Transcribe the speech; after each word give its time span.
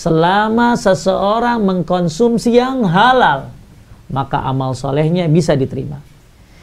selama 0.00 0.80
seseorang 0.80 1.60
mengkonsumsi 1.60 2.56
yang 2.56 2.88
halal, 2.88 3.52
maka 4.08 4.40
amal 4.40 4.72
solehnya 4.72 5.28
bisa 5.28 5.52
diterima. 5.52 6.00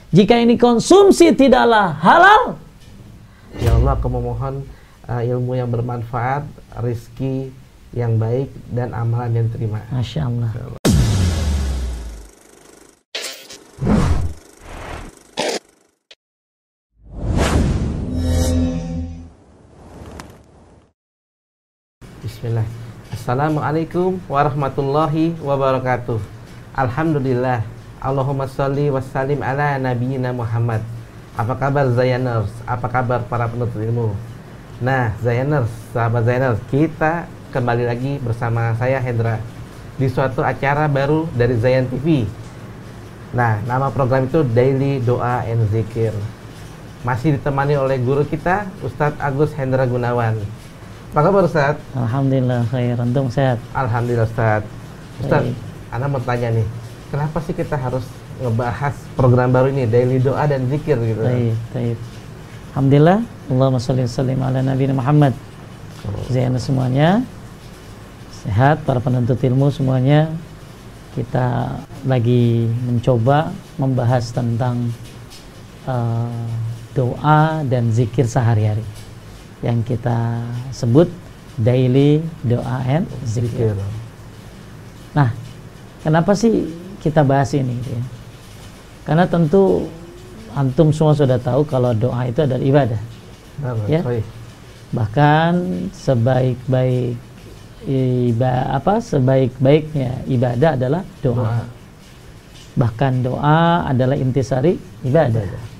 Jika 0.09 0.41
ini 0.41 0.57
konsumsi 0.57 1.37
tidaklah 1.37 1.93
halal, 2.01 2.57
Ya 3.61 3.77
Allah, 3.77 3.93
aku 3.93 4.09
memohon 4.09 4.65
uh, 5.05 5.21
ilmu 5.21 5.53
yang 5.53 5.69
bermanfaat, 5.69 6.49
rizki 6.81 7.53
yang 7.93 8.17
baik, 8.17 8.49
dan 8.73 8.93
amalan 8.97 9.33
yang 9.37 9.45
diterima. 9.49 9.85
Masya 9.93 10.29
Allah. 10.29 10.49
Bismillah. 22.21 22.86
Assalamualaikum 23.27 24.23
warahmatullahi 24.31 25.35
wabarakatuh. 25.43 26.15
Alhamdulillah. 26.71 27.59
Allahumma 27.99 28.47
salli 28.47 28.87
wassalim 28.87 29.43
ala 29.43 29.75
nabiyina 29.75 30.31
Muhammad. 30.31 30.79
Apa 31.35 31.59
kabar 31.59 31.91
Zayaners? 31.91 32.47
Apa 32.63 32.87
kabar 32.87 33.27
para 33.27 33.51
penuntut 33.51 33.83
ilmu? 33.83 34.15
Nah, 34.79 35.11
Zayaners, 35.19 35.67
sahabat 35.91 36.23
Zayaners, 36.23 36.63
kita 36.71 37.27
kembali 37.51 37.91
lagi 37.91 38.15
bersama 38.23 38.71
saya 38.79 38.95
Hendra 39.03 39.43
di 39.99 40.07
suatu 40.07 40.39
acara 40.39 40.87
baru 40.87 41.27
dari 41.35 41.59
Zayan 41.59 41.83
TV. 41.91 42.23
Nah, 43.35 43.59
nama 43.67 43.91
program 43.91 44.31
itu 44.31 44.39
Daily 44.39 45.03
Doa 45.03 45.43
and 45.43 45.67
Zikir. 45.67 46.15
Masih 47.03 47.35
ditemani 47.35 47.75
oleh 47.75 47.99
guru 47.99 48.23
kita, 48.23 48.71
Ustadz 48.79 49.19
Agus 49.19 49.51
Hendra 49.51 49.83
Gunawan. 49.83 50.39
Apa 51.15 51.19
kabar 51.23 51.47
Ustadz? 51.47 51.79
Alhamdulillah 51.95 52.67
khair. 52.67 52.99
Antum 52.99 53.31
sehat? 53.31 53.57
Alhamdulillah. 53.71 54.27
Ustadz, 54.27 54.67
Baik. 55.23 55.55
Anda 55.87 56.05
mau 56.11 56.19
tanya 56.19 56.51
nih, 56.51 56.67
kenapa 57.07 57.39
sih 57.47 57.55
kita 57.55 57.79
harus 57.79 58.03
ngebahas 58.43 58.93
program 59.15 59.49
baru 59.55 59.71
ini, 59.71 59.87
Daily 59.87 60.19
Doa 60.19 60.43
dan 60.45 60.67
Zikir 60.67 60.99
gitu? 60.99 61.23
Baik, 61.23 61.55
baik. 61.71 61.97
Alhamdulillah. 62.75 63.19
Allahumma 63.47 63.79
salli 63.79 64.03
wa 64.03 64.11
sallim 64.11 64.39
ala 64.43 64.59
Nabi 64.59 64.83
Muhammad. 64.91 65.33
Zainal 66.27 66.59
semuanya. 66.59 67.23
Sehat 68.43 68.83
para 68.83 68.99
penuntut 68.99 69.39
ilmu 69.39 69.71
semuanya. 69.71 70.27
Kita 71.15 71.81
lagi 72.03 72.67
mencoba 72.85 73.55
membahas 73.79 74.29
tentang 74.35 74.91
uh, 75.87 76.45
doa 76.93 77.65
dan 77.65 77.89
zikir 77.89 78.27
sehari-hari 78.29 78.85
yang 79.65 79.81
kita 79.81 80.43
sebut 80.69 81.09
daily 81.57 82.21
doa 82.45 82.85
and 82.85 83.09
zikir. 83.25 83.73
Nah, 85.17 85.33
kenapa 86.05 86.37
sih 86.37 86.69
kita 87.01 87.25
bahas 87.25 87.49
ini? 87.57 87.73
gitu 87.81 87.97
ya? 87.97 88.03
Karena 89.07 89.25
tentu 89.25 89.89
antum 90.53 90.93
semua 90.93 91.17
sudah 91.17 91.39
tahu 91.41 91.65
kalau 91.65 91.95
doa 91.97 92.27
itu 92.29 92.43
adalah 92.45 92.61
ibadah. 92.61 93.01
Benar, 93.57 93.75
Ya. 93.89 94.01
baik. 94.05 94.25
Bahkan 94.93 95.51
sebaik-baik 95.91 97.17
iba 97.87 98.53
apa 98.73 98.99
sebaik-baiknya 98.99 100.21
ibadah 100.27 100.71
adalah 100.77 101.01
doa. 101.23 101.35
Doa. 101.41 101.61
Bahkan 102.77 103.13
doa 103.25 103.89
adalah 103.89 104.13
intisari 104.13 104.77
ibadah. 105.01 105.41
Ibadah. 105.41 105.76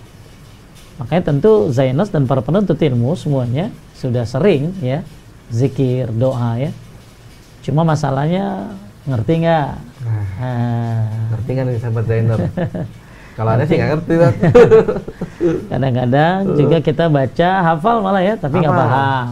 Makanya 0.97 1.23
tentu 1.29 1.69
Zainos 1.69 2.09
dan 2.09 2.25
para 2.25 2.41
penuntut 2.41 2.77
ilmu 2.77 3.13
semuanya 3.13 3.69
sudah 3.93 4.25
sering 4.25 4.73
ya 4.81 5.05
zikir 5.53 6.09
doa 6.09 6.57
ya. 6.57 6.71
Cuma 7.61 7.85
masalahnya 7.85 8.73
ngerti 9.05 9.33
nggak? 9.45 9.69
Nah, 10.03 10.25
Ah. 10.37 11.01
ngerti 11.33 11.51
kan 11.53 11.63
nih 11.65 11.77
sahabat 11.79 12.03
Zainur? 12.05 12.39
Kalau 13.37 13.51
ada 13.53 13.63
sih 13.69 13.77
nggak 13.77 13.89
ngerti 13.93 14.13
kan? 14.17 14.33
Kadang-kadang 15.71 16.37
juga 16.57 16.77
kita 16.81 17.05
baca 17.05 17.49
hafal 17.63 17.95
malah 18.01 18.23
ya, 18.25 18.33
tapi 18.33 18.55
nggak 18.57 18.73
paham. 18.73 19.27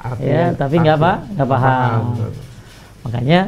Artinya 0.00 0.32
Ya, 0.32 0.44
tapi 0.52 0.74
nggak 0.80 0.96
apa, 0.96 1.12
nggak 1.36 1.48
paham. 1.48 2.00
Makanya 3.04 3.40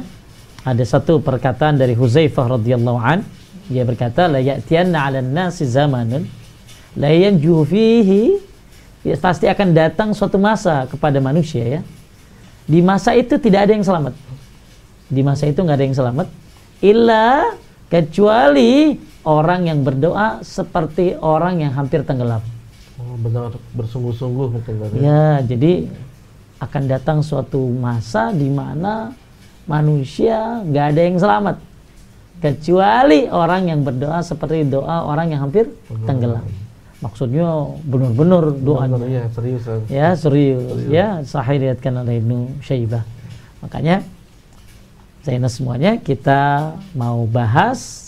ada 0.64 0.84
satu 0.84 1.20
perkataan 1.20 1.80
dari 1.80 1.96
Huzaifah 1.96 2.60
radhiyallahu 2.60 2.98
an, 3.00 3.24
dia 3.68 3.88
berkata 3.88 4.28
la 4.28 4.40
ya'tiyanna 4.40 4.98
'alan 5.00 5.28
nasi 5.32 5.64
zamanun 5.64 6.28
la 6.96 7.12
yanju 7.12 7.62
fihi 7.68 8.40
ya, 9.04 9.14
pasti 9.20 9.46
akan 9.46 9.76
datang 9.76 10.08
suatu 10.16 10.40
masa 10.40 10.88
kepada 10.88 11.20
manusia 11.20 11.80
ya. 11.80 11.80
Di 12.66 12.82
masa 12.82 13.14
itu 13.14 13.38
tidak 13.38 13.70
ada 13.70 13.72
yang 13.78 13.86
selamat. 13.86 14.14
Di 15.06 15.22
masa 15.22 15.46
itu 15.46 15.62
nggak 15.62 15.76
ada 15.78 15.86
yang 15.86 15.96
selamat 15.96 16.28
illa 16.82 17.56
kecuali 17.86 18.98
orang 19.22 19.70
yang 19.70 19.80
berdoa 19.86 20.42
seperti 20.42 21.14
orang 21.18 21.62
yang 21.62 21.72
hampir 21.72 22.02
tenggelam. 22.02 22.42
Oh, 22.96 23.16
benar 23.20 23.54
bersungguh-sungguh 23.76 24.46
mungkin. 24.56 24.74
Ya, 24.98 25.44
jadi 25.44 25.86
akan 26.58 26.82
datang 26.88 27.18
suatu 27.20 27.60
masa 27.76 28.32
di 28.32 28.48
mana 28.48 29.12
manusia 29.68 30.64
nggak 30.64 30.86
ada 30.96 31.00
yang 31.04 31.18
selamat 31.20 31.56
kecuali 32.40 33.28
orang 33.28 33.68
yang 33.68 33.80
berdoa 33.84 34.20
seperti 34.24 34.64
doa 34.68 35.04
orang 35.04 35.32
yang 35.32 35.44
hampir 35.44 35.68
tenggelam. 36.08 36.44
Maksudnya 37.06 37.46
benar-benar 37.86 38.50
doanya. 38.58 38.98
Benar, 38.98 39.06
Iya, 39.06 39.24
serius. 39.30 39.62
Ya, 39.86 40.08
serius. 40.18 40.62
Ya, 40.90 41.08
sahih 41.22 41.62
diriatkan 41.62 42.02
oleh 42.02 42.18
Ibnu 42.18 42.58
Syaibah. 42.66 43.06
Makanya 43.62 44.02
Zainal 45.26 45.50
semuanya 45.50 45.98
kita 45.98 46.74
mau 46.94 47.26
bahas 47.26 48.06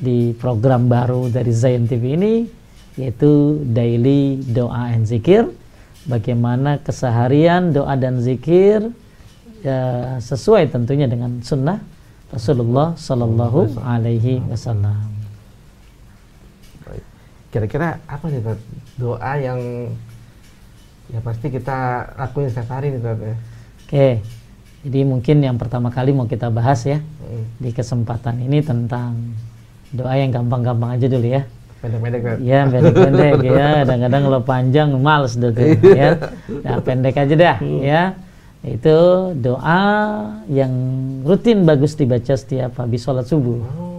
di 0.00 0.32
program 0.40 0.88
baru 0.88 1.28
dari 1.28 1.52
Zain 1.52 1.84
TV 1.84 2.16
ini 2.16 2.48
yaitu 2.96 3.60
Daily 3.68 4.40
Doa 4.48 4.92
and 4.92 5.04
Zikir. 5.04 5.52
Bagaimana 6.08 6.80
keseharian 6.80 7.76
doa 7.76 7.92
dan 7.92 8.24
zikir 8.24 8.88
ya, 9.60 10.16
sesuai 10.16 10.72
tentunya 10.72 11.04
dengan 11.04 11.44
sunnah 11.44 11.76
Rasulullah 12.32 12.96
Sallallahu 12.96 13.76
Alaihi 13.84 14.40
Wasallam. 14.48 15.19
Kira-kira 17.50 17.98
apa 18.06 18.30
nih 18.30 18.38
Ustadz? 18.38 18.62
doa 18.94 19.32
yang 19.36 19.60
ya 21.10 21.18
pasti 21.18 21.50
kita 21.50 21.78
lakuin 22.14 22.46
setiap 22.46 22.70
hari 22.70 22.94
nih 22.94 23.02
Ustadz, 23.02 23.26
ya? 23.26 23.36
Oke, 23.82 24.08
jadi 24.86 25.00
mungkin 25.02 25.36
yang 25.42 25.58
pertama 25.58 25.90
kali 25.90 26.14
mau 26.14 26.24
kita 26.24 26.46
bahas 26.48 26.86
ya 26.86 27.02
Hmm, 27.20 27.46
di 27.58 27.70
kesempatan 27.70 28.38
ini 28.38 28.58
tentang 28.58 29.34
doa 29.90 30.14
yang 30.14 30.30
gampang-gampang 30.30 30.94
aja 30.94 31.06
dulu 31.06 31.26
ya. 31.26 31.42
Pendek-pendek 31.80 32.20
Ustadz. 32.22 32.42
Ya 32.44 32.58
pendek-pendek 32.66 33.36
ya. 33.50 33.66
Kadang-kadang 33.82 34.22
kalau 34.30 34.40
panjang 34.42 34.88
males 34.94 35.34
deh 35.34 35.50
tuh 35.50 35.66
ya. 35.90 36.10
Nah 36.62 36.78
pendek 36.78 37.18
aja 37.18 37.34
dah 37.34 37.56
ya. 37.62 38.02
Itu 38.60 38.98
doa 39.34 39.80
yang 40.46 40.70
rutin 41.24 41.64
bagus 41.64 41.96
dibaca 41.96 42.36
setiap 42.36 42.76
habis 42.78 43.00
sholat 43.00 43.24
subuh. 43.24 43.58
Oh, 43.64 43.89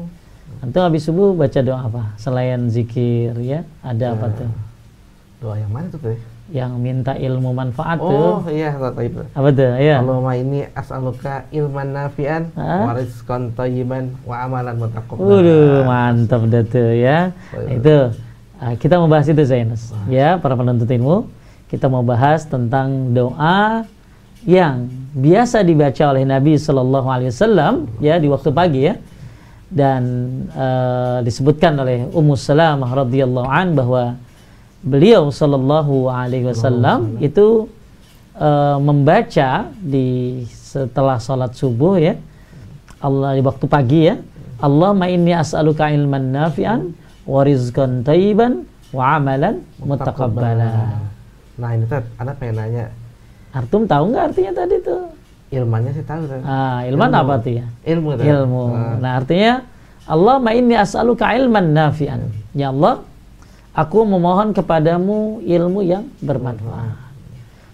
Antum 0.62 0.86
habis 0.86 1.02
subuh 1.10 1.34
baca 1.34 1.60
doa 1.66 1.90
apa? 1.90 2.04
Selain 2.22 2.70
zikir 2.70 3.34
ya, 3.42 3.66
ada 3.82 4.14
apa 4.14 4.30
tuh? 4.30 4.52
doa 5.42 5.58
yang 5.58 5.74
mana 5.74 5.90
tuh 5.90 5.98
Teh? 6.06 6.22
Yang 6.54 6.72
minta 6.78 7.18
ilmu 7.18 7.50
manfaat 7.50 7.98
Oh 7.98 8.46
tuh. 8.46 8.54
iya 8.54 8.70
Ustadz, 8.78 9.02
itu. 9.02 9.22
Apa 9.34 9.50
tuh? 9.50 9.74
Ya. 9.82 9.98
Allahumma 10.06 10.38
ini 10.38 10.70
as'aluka 10.78 11.50
ilman 11.50 11.98
nafi'an 11.98 12.54
wa 12.54 12.94
rizqan 12.94 13.50
thayyiban 13.58 14.14
wa 14.22 14.38
amalan 14.46 14.78
mutaqabbal. 14.78 15.18
Waduh, 15.18 15.82
mantap 15.90 16.46
dah 16.46 16.62
tuh 16.62 16.94
ya. 16.94 17.34
Baik. 17.58 17.82
Itu 17.82 17.98
ah, 18.62 18.74
kita 18.78 19.02
mau 19.02 19.10
bahas 19.10 19.26
itu 19.26 19.42
Zainus. 19.42 19.90
Ya, 20.06 20.38
para 20.38 20.54
penuntut 20.54 20.86
ilmu, 20.86 21.26
kita 21.74 21.90
mau 21.90 22.06
bahas 22.06 22.46
tentang 22.46 23.10
doa 23.10 23.90
yang 24.46 24.86
biasa 25.18 25.66
dibaca 25.66 26.04
oleh 26.14 26.22
Nabi 26.22 26.62
Shallallahu 26.62 27.08
Alaihi 27.10 27.34
Wasallam 27.34 27.74
ya 27.98 28.22
di 28.22 28.30
waktu 28.30 28.50
pagi 28.54 28.82
ya 28.90 28.94
dan 29.72 30.04
eh, 30.52 31.18
disebutkan 31.24 31.80
oleh 31.80 32.04
Ummu 32.12 32.36
Salamah 32.36 32.92
radhiyallahu 32.92 33.48
an 33.48 33.72
bahwa 33.72 34.04
beliau 34.84 35.32
Shallallahu 35.32 36.12
Alaihi 36.12 36.52
Wasallam 36.52 37.24
itu 37.24 37.72
eh, 38.36 38.78
membaca 38.84 39.72
di 39.80 40.44
setelah 40.52 41.18
sholat 41.24 41.56
subuh 41.56 41.96
ya 41.96 42.20
Allah 43.00 43.40
di 43.40 43.42
waktu 43.44 43.66
pagi 43.66 44.02
ya 44.12 44.16
Allahumma 44.62 45.10
inni 45.10 45.34
as'aluka 45.34 45.90
ilman 45.90 46.36
nafi'an 46.36 46.92
wa 47.26 47.42
rizqan 47.42 48.04
thayyiban 48.04 48.68
wa 48.92 49.18
amalan 49.18 49.64
mutaqabbala 49.80 51.00
Nah 51.62 51.78
ini 51.78 51.86
Tat, 51.86 52.02
Anda 52.18 52.34
pengen 52.34 52.58
nanya. 52.58 52.86
Artum 53.54 53.86
tahu 53.86 54.10
nggak 54.10 54.24
artinya 54.32 54.52
tadi 54.64 54.76
tuh 54.82 55.21
ilmannya 55.52 55.92
sih 55.92 56.06
tahu 56.08 56.24
Tat. 56.26 56.42
ah, 56.48 56.80
ilman 56.88 57.12
Ilmu. 57.12 57.22
apa 57.22 57.34
tuh 57.44 57.54
ya 57.60 57.66
Ilmu 57.84 58.10
Tat. 58.16 58.26
ilmu 58.26 58.64
Nah, 58.72 58.96
nah 58.98 59.12
artinya 59.20 59.54
Allahumma 60.08 60.52
inni 60.56 60.76
as'aluka 60.76 61.30
ilman 61.36 61.76
nafi'an 61.76 62.32
ya 62.56 62.72
Allah 62.72 63.04
aku 63.76 64.04
memohon 64.08 64.56
kepadamu 64.56 65.44
ilmu 65.44 65.80
yang 65.84 66.08
bermanfaat 66.24 67.12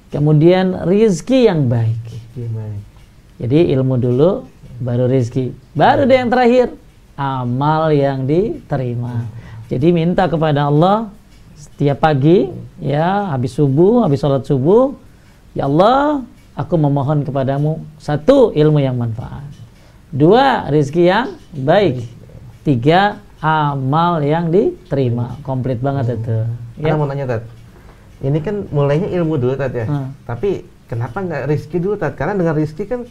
kemudian 0.09 0.87
rizki 0.87 1.45
yang 1.47 1.67
baik? 1.69 1.99
Jadi 3.37 3.69
ilmu 3.73 4.01
dulu, 4.01 4.45
baru 4.81 5.05
rezeki. 5.05 5.53
Baru 5.77 6.09
deh 6.09 6.17
yang 6.17 6.29
terakhir, 6.29 6.73
amal 7.17 7.93
yang 7.93 8.25
diterima. 8.25 9.25
Jadi 9.69 9.93
minta 9.93 10.25
kepada 10.25 10.69
Allah 10.69 11.09
setiap 11.57 12.01
pagi, 12.01 12.49
ya 12.81 13.33
habis 13.33 13.53
subuh, 13.57 14.05
habis 14.05 14.21
sholat 14.21 14.45
subuh, 14.45 14.93
ya 15.53 15.65
Allah, 15.69 16.25
aku 16.57 16.73
memohon 16.75 17.21
kepadamu 17.21 17.85
satu 18.01 18.49
ilmu 18.51 18.81
yang 18.81 18.97
manfaat, 18.97 19.45
dua 20.09 20.65
rezeki 20.73 21.03
yang 21.05 21.27
baik, 21.53 22.01
tiga 22.65 23.21
amal 23.37 24.17
yang 24.25 24.49
diterima. 24.49 25.37
Komplit 25.45 25.77
banget 25.77 26.17
itu. 26.17 26.37
Ya. 26.81 26.97
mau 26.97 27.05
nanya 27.05 27.37
Tat, 27.37 27.43
ini 28.25 28.41
kan 28.41 28.65
mulainya 28.73 29.13
ilmu 29.13 29.37
dulu 29.37 29.53
Tat 29.53 29.73
ya, 29.73 29.85
hmm. 29.85 30.25
tapi 30.25 30.65
kenapa 30.89 31.21
nggak 31.21 31.45
rezeki 31.45 31.77
dulu 31.77 31.95
Tat? 32.01 32.17
Karena 32.17 32.33
dengan 32.33 32.57
rezeki 32.57 32.83
kan 32.89 33.01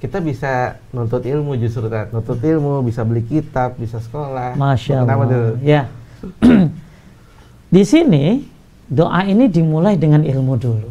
kita 0.00 0.20
bisa 0.20 0.80
nuntut 0.92 1.24
ilmu 1.24 1.56
justru 1.60 1.88
Tat. 1.92 2.12
Nuntut 2.12 2.40
ilmu, 2.40 2.80
bisa 2.80 3.04
beli 3.04 3.24
kitab, 3.24 3.76
bisa 3.76 4.00
sekolah. 4.00 4.56
Masya 4.56 5.04
Allah. 5.04 5.08
Kenapa 5.08 5.24
tuh? 5.28 5.48
Ya. 5.60 5.82
Di 7.74 7.82
sini 7.84 8.44
doa 8.88 9.26
ini 9.28 9.48
dimulai 9.48 10.00
dengan 10.00 10.24
ilmu 10.24 10.54
dulu. 10.56 10.90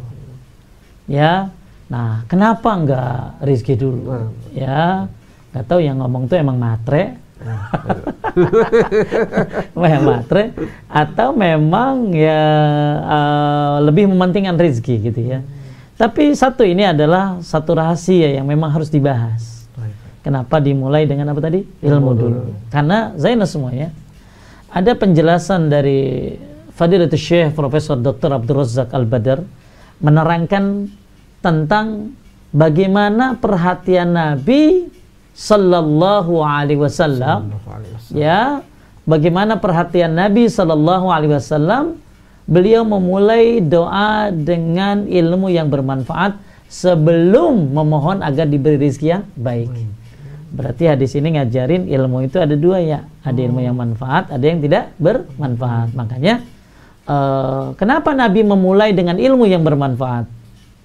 Ya. 1.10 1.50
Nah, 1.86 2.26
kenapa 2.26 2.74
enggak 2.74 3.38
rezeki 3.42 3.74
dulu? 3.78 4.00
Hmm. 4.10 4.30
Ya. 4.50 5.06
Gak 5.54 5.72
tahu 5.72 5.80
yang 5.80 6.02
ngomong 6.02 6.28
tuh 6.28 6.36
emang 6.36 6.58
matre. 6.58 7.22
yang 9.76 10.08
matre 10.08 10.56
atau 10.88 11.36
memang 11.36 12.08
ya 12.16 12.40
uh, 13.04 13.76
lebih 13.84 14.08
mementingkan 14.08 14.56
rezeki 14.56 15.12
gitu 15.12 15.20
ya. 15.20 15.38
Tapi 15.96 16.36
satu 16.36 16.64
ini 16.64 16.84
adalah 16.84 17.40
satu 17.40 17.76
rahasia 17.76 18.36
yang 18.36 18.48
memang 18.48 18.72
harus 18.72 18.92
dibahas. 18.92 19.68
Kenapa 20.20 20.58
dimulai 20.58 21.06
dengan 21.06 21.30
apa 21.30 21.38
tadi? 21.38 21.62
Ilmu 21.62 22.10
dulu. 22.18 22.40
Karena 22.66 23.14
Zainal 23.14 23.46
semuanya 23.46 23.94
ada 24.74 24.92
penjelasan 24.98 25.70
dari 25.70 26.34
Fadilatul 26.74 27.16
Syekh 27.16 27.54
Profesor 27.54 27.96
Dr. 27.96 28.34
Abdul 28.34 28.60
Razak 28.60 28.92
Al-Badar 28.92 29.40
menerangkan 30.02 30.90
tentang 31.44 32.16
bagaimana 32.52 33.36
perhatian 33.36 34.16
Nabi 34.16 34.88
sallallahu 35.36 36.40
alaihi 36.40 36.80
wasallam. 36.80 37.52
Ya 38.12 38.64
bagaimana 39.04 39.60
perhatian 39.60 40.16
Nabi 40.16 40.48
sallallahu 40.48 41.06
alaihi 41.12 41.36
wasallam. 41.36 42.00
Beliau 42.46 42.86
memulai 42.86 43.58
doa 43.58 44.30
dengan 44.30 45.10
ilmu 45.10 45.50
yang 45.50 45.66
bermanfaat 45.66 46.38
sebelum 46.70 47.74
memohon 47.74 48.22
agar 48.22 48.46
diberi 48.46 48.78
rezeki 48.78 49.06
yang 49.18 49.26
baik. 49.34 49.66
Berarti 50.54 50.86
hadis 50.86 51.18
ini 51.18 51.34
ngajarin 51.34 51.90
ilmu 51.90 52.22
itu 52.22 52.38
ada 52.38 52.54
dua 52.54 52.78
ya, 52.78 53.02
ada 53.26 53.34
ilmu 53.34 53.60
yang 53.66 53.74
manfaat, 53.74 54.30
ada 54.30 54.44
yang 54.46 54.62
tidak 54.62 54.94
bermanfaat. 54.94 55.90
Makanya 55.98 56.46
uh, 57.10 57.74
kenapa 57.74 58.14
Nabi 58.14 58.46
memulai 58.46 58.94
dengan 58.94 59.18
ilmu 59.18 59.42
yang 59.50 59.66
bermanfaat, 59.66 60.30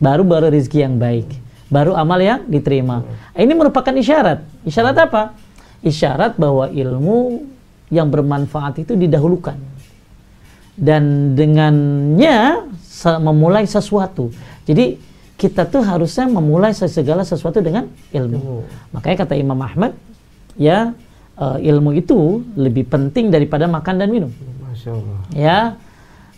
baru 0.01 0.25
baru 0.25 0.49
rezeki 0.49 0.79
yang 0.81 0.97
baik, 0.97 1.29
baru 1.69 1.93
amal 1.93 2.17
yang 2.17 2.41
diterima. 2.49 3.05
Ini 3.37 3.53
merupakan 3.53 3.93
isyarat. 3.93 4.41
Isyarat 4.65 4.97
apa? 4.97 5.37
Isyarat 5.85 6.41
bahwa 6.41 6.67
ilmu 6.73 7.45
yang 7.93 8.09
bermanfaat 8.09 8.81
itu 8.81 8.97
didahulukan 8.97 9.55
dan 10.73 11.35
dengannya 11.37 12.65
memulai 13.21 13.69
sesuatu. 13.69 14.33
Jadi 14.65 14.97
kita 15.37 15.65
tuh 15.65 15.81
harusnya 15.81 16.29
memulai 16.29 16.73
segala 16.73 17.25
sesuatu 17.25 17.61
dengan 17.61 17.89
ilmu. 18.13 18.65
Makanya 18.93 19.25
kata 19.25 19.33
Imam 19.37 19.57
Ahmad, 19.57 19.97
ya 20.57 20.93
uh, 21.37 21.57
ilmu 21.57 21.97
itu 21.97 22.45
lebih 22.53 22.85
penting 22.89 23.33
daripada 23.33 23.65
makan 23.65 23.95
dan 23.97 24.09
minum. 24.13 24.31
Masya 24.61 24.89
Allah. 24.93 25.19
Ya, 25.33 25.57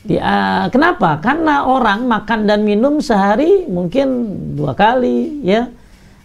di, 0.03 0.19
uh, 0.19 0.67
kenapa? 0.67 1.23
Karena 1.23 1.63
orang 1.63 2.03
makan 2.03 2.43
dan 2.43 2.67
minum 2.67 2.99
sehari 2.99 3.63
mungkin 3.71 4.07
dua 4.59 4.75
kali, 4.75 5.39
ya. 5.47 5.71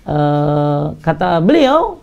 Uh, 0.03 0.99
kata 0.99 1.39
beliau, 1.39 2.03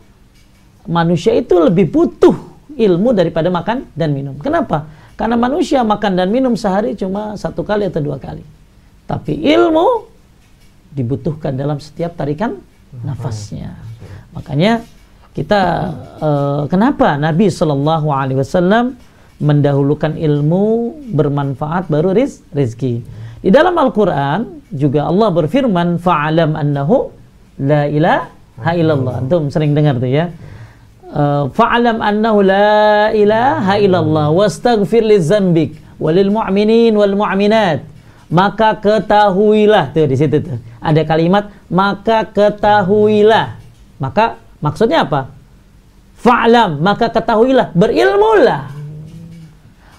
manusia 0.87 1.35
itu 1.35 1.59
lebih 1.59 1.91
butuh 1.91 2.31
ilmu 2.79 3.11
daripada 3.11 3.51
makan 3.51 3.91
dan 3.91 4.15
minum. 4.15 4.39
Kenapa? 4.39 4.87
Karena 5.19 5.35
manusia 5.35 5.83
makan 5.83 6.15
dan 6.15 6.27
minum 6.31 6.55
sehari 6.55 6.95
cuma 6.95 7.35
satu 7.35 7.63
kali 7.63 7.87
atau 7.87 7.99
dua 8.03 8.19
kali. 8.19 8.43
Tapi 9.03 9.43
ilmu 9.43 9.87
dibutuhkan 10.95 11.55
dalam 11.55 11.79
setiap 11.83 12.15
tarikan 12.15 12.55
nafasnya. 13.03 13.75
Makanya 14.31 14.83
kita 15.35 15.61
uh, 16.23 16.63
kenapa 16.71 17.19
Nabi 17.19 17.51
Shallallahu 17.51 18.07
Alaihi 18.11 18.39
Wasallam 18.39 18.95
mendahulukan 19.39 20.15
ilmu 20.15 20.95
bermanfaat 21.11 21.91
baru 21.91 22.15
riz, 22.15 22.39
rizki. 22.55 23.03
Di 23.43 23.51
dalam 23.51 23.75
Al-Quran 23.75 24.63
juga 24.71 25.05
Allah 25.05 25.29
berfirman 25.29 25.99
fa'alam 25.99 26.55
annahu 26.55 27.11
la 27.61 27.85
ilaha 27.85 28.71
illallah. 28.73 29.21
Antum 29.21 29.51
sering 29.51 29.75
dengar 29.75 29.99
tuh 29.99 30.09
ya. 30.09 30.31
Eh, 31.11 31.43
fa'alam 31.51 31.99
annahu 31.99 32.41
la 32.41 33.11
ilaha 33.11 33.75
illallah 33.77 34.27
wastaghfir 34.33 35.03
lidzanbik 35.05 35.77
walil 36.01 36.31
mu'minin 36.31 36.91
wal 36.95 37.15
mu'minat 37.15 37.85
maka 38.27 38.75
ketahuilah 38.81 39.93
tuh 39.93 40.09
di 40.09 40.15
situ 40.17 40.41
tuh. 40.41 40.57
Ada 40.81 41.05
kalimat 41.05 41.53
maka 41.69 42.25
ketahuilah. 42.25 43.61
Maka 44.01 44.41
maksudnya 44.59 45.05
apa? 45.05 45.31
Fa'lam 46.19 46.81
maka 46.81 47.13
ketahuilah 47.13 47.71
berilmulah 47.77 48.74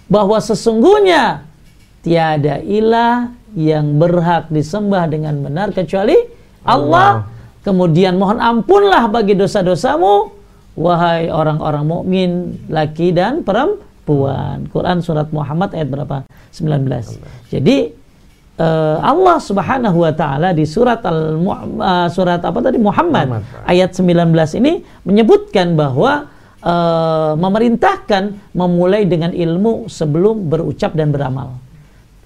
bahwa 0.06 0.38
sesungguhnya 0.38 1.46
tiada 2.02 2.62
ilah 2.62 3.34
yang 3.56 3.98
berhak 3.98 4.52
disembah 4.52 5.10
dengan 5.10 5.40
benar 5.42 5.72
kecuali 5.72 6.14
Allah. 6.66 7.24
Allah. 7.24 7.34
Kemudian 7.66 8.14
mohon 8.14 8.38
ampunlah 8.38 9.10
bagi 9.10 9.34
dosa-dosamu 9.34 10.30
wahai 10.78 11.26
orang-orang 11.32 11.82
mukmin 11.82 12.30
laki 12.70 13.10
dan 13.10 13.42
perempuan. 13.42 14.70
Quran 14.70 15.02
surat 15.02 15.34
Muhammad 15.34 15.74
ayat 15.74 15.88
berapa? 15.90 16.16
19. 16.54 17.50
Jadi 17.50 17.90
uh, 18.60 19.02
Allah 19.02 19.36
Subhanahu 19.42 19.98
wa 20.04 20.12
taala 20.14 20.54
di 20.54 20.62
surat 20.62 21.02
al 21.02 21.42
uh, 21.42 22.06
surat 22.06 22.38
apa 22.38 22.58
tadi 22.62 22.78
Muhammad, 22.78 23.34
Muhammad 23.34 23.66
ayat 23.66 23.98
19 23.98 24.60
ini 24.62 24.86
menyebutkan 25.02 25.74
bahwa 25.74 26.30
uh, 26.62 27.34
memerintahkan 27.36 28.54
memulai 28.56 29.04
dengan 29.04 29.32
ilmu 29.32 29.90
sebelum 29.90 30.48
berucap 30.48 30.96
dan 30.96 31.12
beramal. 31.12 31.56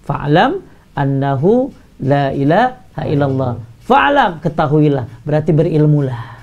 Fa'lam 0.07 0.63
annahu 0.95 1.71
la 2.03 2.35
ilaha 2.35 3.03
illallah. 3.07 3.53
Fa'lam 3.87 4.39
ketahuilah, 4.39 5.07
berarti 5.27 5.51
berilmulah. 5.51 6.43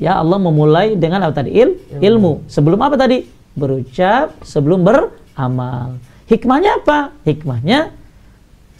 Ya 0.00 0.16
Allah 0.16 0.40
memulai 0.40 0.96
dengan 0.96 1.28
apa 1.28 1.44
tadi? 1.44 1.52
Il, 1.52 1.76
ilmu. 2.00 2.48
Sebelum 2.48 2.80
apa 2.80 2.96
tadi? 2.96 3.20
Berucap, 3.52 4.40
sebelum 4.40 4.80
beramal. 4.80 6.00
Hikmahnya 6.24 6.80
apa? 6.80 7.12
Hikmahnya 7.28 8.00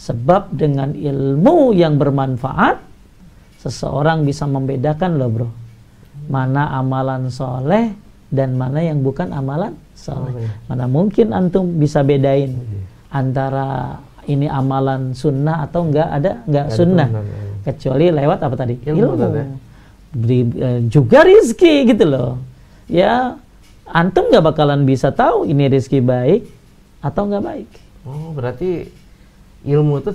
sebab 0.01 0.57
dengan 0.57 0.97
ilmu 0.97 1.77
yang 1.77 2.01
bermanfaat 2.01 2.81
seseorang 3.61 4.25
bisa 4.25 4.49
membedakan 4.49 5.21
loh 5.21 5.29
bro. 5.29 5.49
Mana 6.33 6.73
amalan 6.73 7.29
soleh 7.29 7.93
dan 8.31 8.55
mana 8.55 8.79
yang 8.81 9.03
bukan 9.03 9.35
amalan 9.35 9.75
soleh. 9.99 10.33
Oh. 10.33 10.49
Mana 10.71 10.87
mungkin 10.87 11.35
antum 11.35 11.67
bisa 11.77 12.07
bedain 12.07 12.55
iya. 12.55 12.81
antara 13.11 13.99
ini 14.31 14.47
amalan 14.47 15.13
sunnah 15.13 15.67
atau 15.67 15.91
enggak 15.91 16.09
ada 16.09 16.33
enggak 16.47 16.67
sunnah. 16.71 17.09
Iya. 17.11 17.39
Kecuali 17.61 18.07
lewat 18.15 18.39
apa 18.41 18.55
tadi? 18.55 18.75
Ilmu. 18.87 18.99
ilmu 19.19 19.71
beri, 20.11 20.41
uh, 20.59 20.81
juga 20.91 21.23
rizki 21.23 21.87
gitu 21.87 22.05
loh 22.07 22.43
ya 22.91 23.39
antum 23.87 24.27
nggak 24.27 24.43
bakalan 24.43 24.83
bisa 24.83 25.15
tahu 25.15 25.47
ini 25.47 25.71
rizki 25.71 26.03
baik 26.03 26.47
atau 27.01 27.31
nggak 27.31 27.45
baik 27.45 27.71
oh 28.07 28.35
berarti 28.35 28.91
ilmu 29.61 30.01
itu 30.01 30.11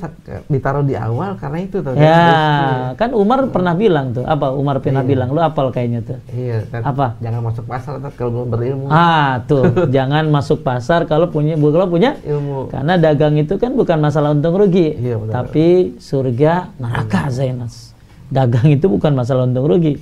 ditaruh 0.49 0.81
di 0.81 0.97
awal 0.97 1.37
karena 1.37 1.61
itu 1.61 1.77
tuh. 1.85 1.93
Ya 1.93 2.17
rizki. 2.17 2.65
kan 2.97 3.09
Umar 3.13 3.45
pernah 3.53 3.77
bilang 3.77 4.09
tuh. 4.17 4.25
Apa 4.25 4.49
Umar 4.57 4.81
pernah 4.81 5.05
iya. 5.05 5.09
bilang? 5.13 5.29
Lu 5.29 5.41
apal 5.41 5.69
kayaknya 5.69 6.01
tuh. 6.01 6.17
Iya 6.33 6.65
kan. 6.73 6.81
Apa? 6.81 7.07
Jangan 7.21 7.41
masuk 7.45 7.65
pasar 7.69 7.93
tuh 8.01 8.11
kalau 8.17 8.31
belum 8.33 8.47
berilmu. 8.49 8.85
Ah 8.89 9.45
tuh. 9.45 9.69
Jangan 9.95 10.25
masuk 10.33 10.65
pasar 10.65 11.05
kalau 11.05 11.29
punya 11.29 11.53
kalau 11.57 11.85
punya 11.85 12.17
ilmu. 12.25 12.73
Karena 12.73 12.97
dagang 12.97 13.37
itu 13.37 13.61
kan 13.61 13.77
bukan 13.77 14.01
masalah 14.01 14.33
untung 14.33 14.57
rugi. 14.57 14.97
Iya, 14.97 15.21
tapi 15.29 15.93
surga 16.01 16.73
neraka 16.81 17.29
Zainas 17.29 17.95
Dagang 18.25 18.73
itu 18.73 18.89
bukan 18.89 19.13
masalah 19.13 19.45
untung 19.45 19.69
rugi, 19.69 20.01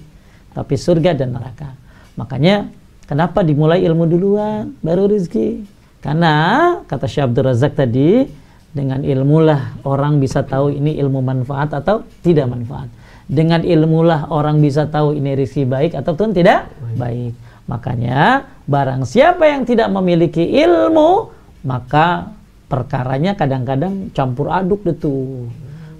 tapi 0.56 0.80
surga 0.80 1.12
dan 1.12 1.36
neraka. 1.36 1.76
Makanya 2.16 2.72
kenapa 3.04 3.44
dimulai 3.44 3.84
ilmu 3.84 4.08
duluan, 4.08 4.72
baru 4.80 5.12
rezeki? 5.12 5.68
Karena 6.00 6.34
kata 6.88 7.08
Syekh 7.08 7.32
Abdul 7.32 7.52
Razak 7.52 7.76
tadi, 7.76 8.24
dengan 8.74 9.06
ilmulah 9.06 9.86
orang 9.86 10.18
bisa 10.18 10.42
tahu 10.42 10.74
ini 10.74 10.98
ilmu 10.98 11.22
manfaat 11.22 11.78
atau 11.78 12.02
tidak 12.26 12.50
manfaat. 12.50 12.90
Dengan 13.30 13.62
ilmulah 13.64 14.34
orang 14.34 14.60
bisa 14.60 14.90
tahu 14.90 15.16
ini 15.16 15.38
rizki 15.38 15.64
baik 15.64 15.96
ataupun 15.96 16.34
tidak 16.36 16.74
baik. 16.98 17.38
Makanya 17.70 18.44
barang 18.68 19.08
siapa 19.08 19.48
yang 19.48 19.64
tidak 19.64 19.88
memiliki 19.94 20.44
ilmu, 20.44 21.32
maka 21.64 22.34
perkaranya 22.68 23.38
kadang-kadang 23.40 24.12
campur 24.12 24.52
aduk 24.52 24.84
itu. 24.84 25.48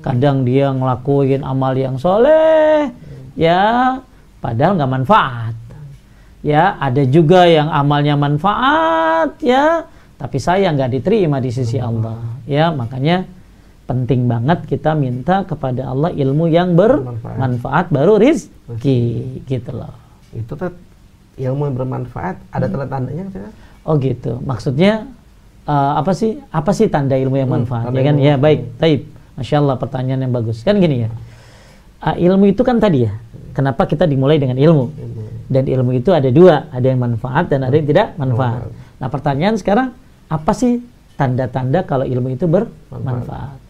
Kadang 0.04 0.44
dia 0.44 0.68
ngelakuin 0.76 1.48
amal 1.48 1.72
yang 1.80 1.96
soleh, 1.96 2.92
ya 3.40 3.96
padahal 4.44 4.76
nggak 4.76 4.94
manfaat. 5.00 5.56
Ya 6.44 6.76
ada 6.76 7.08
juga 7.08 7.48
yang 7.48 7.72
amalnya 7.72 8.20
manfaat, 8.20 9.40
ya 9.40 9.88
tapi 10.18 10.38
saya 10.38 10.70
nggak 10.72 11.02
diterima 11.02 11.42
di 11.42 11.50
sisi 11.50 11.82
Allah. 11.82 12.22
Ya 12.46 12.70
makanya 12.70 13.26
penting 13.84 14.30
banget 14.30 14.64
kita 14.70 14.96
minta 14.96 15.44
kepada 15.44 15.92
Allah 15.92 16.14
ilmu 16.16 16.48
yang 16.48 16.78
bermanfaat. 16.78 17.92
baru 17.92 18.16
rizki 18.22 19.42
gitu 19.44 19.72
loh. 19.76 19.94
Itu 20.32 20.56
tuh 20.56 20.72
ilmu 21.38 21.68
yang 21.68 21.76
bermanfaat. 21.76 22.36
Ada 22.54 22.66
tanda 22.70 22.88
tandanya 22.88 23.24
oh 23.84 23.96
gitu. 24.00 24.40
Maksudnya 24.46 25.10
uh, 25.68 26.00
apa 26.00 26.16
sih 26.16 26.40
apa 26.54 26.72
sih 26.72 26.88
tanda 26.88 27.18
ilmu 27.20 27.36
yang 27.36 27.50
hmm, 27.50 27.58
manfaat 27.66 27.90
hmm, 27.92 27.98
ya 27.98 28.02
kan? 28.06 28.16
ya 28.22 28.34
baik. 28.40 28.60
Taib. 28.80 29.02
Masya 29.34 29.66
Allah 29.66 29.76
pertanyaan 29.82 30.30
yang 30.30 30.34
bagus. 30.34 30.62
Kan 30.62 30.78
gini 30.78 31.10
ya. 31.10 31.10
Uh, 32.06 32.16
ilmu 32.22 32.54
itu 32.54 32.62
kan 32.62 32.78
tadi 32.78 33.10
ya. 33.10 33.14
Kenapa 33.54 33.86
kita 33.86 34.06
dimulai 34.10 34.42
dengan 34.42 34.58
ilmu? 34.58 34.86
Dan 35.50 35.68
ilmu 35.68 35.92
itu 35.94 36.10
ada 36.10 36.30
dua. 36.32 36.70
Ada 36.74 36.88
yang 36.94 37.02
manfaat 37.02 37.50
dan 37.52 37.68
ada 37.68 37.76
yang 37.76 37.86
tidak 37.86 38.18
manfaat. 38.18 38.72
Nah 38.98 39.08
pertanyaan 39.12 39.60
sekarang 39.60 39.94
apa 40.34 40.52
sih 40.58 40.82
tanda-tanda 41.14 41.86
kalau 41.86 42.10
ilmu 42.10 42.34
itu 42.34 42.50
bermanfaat 42.50 43.62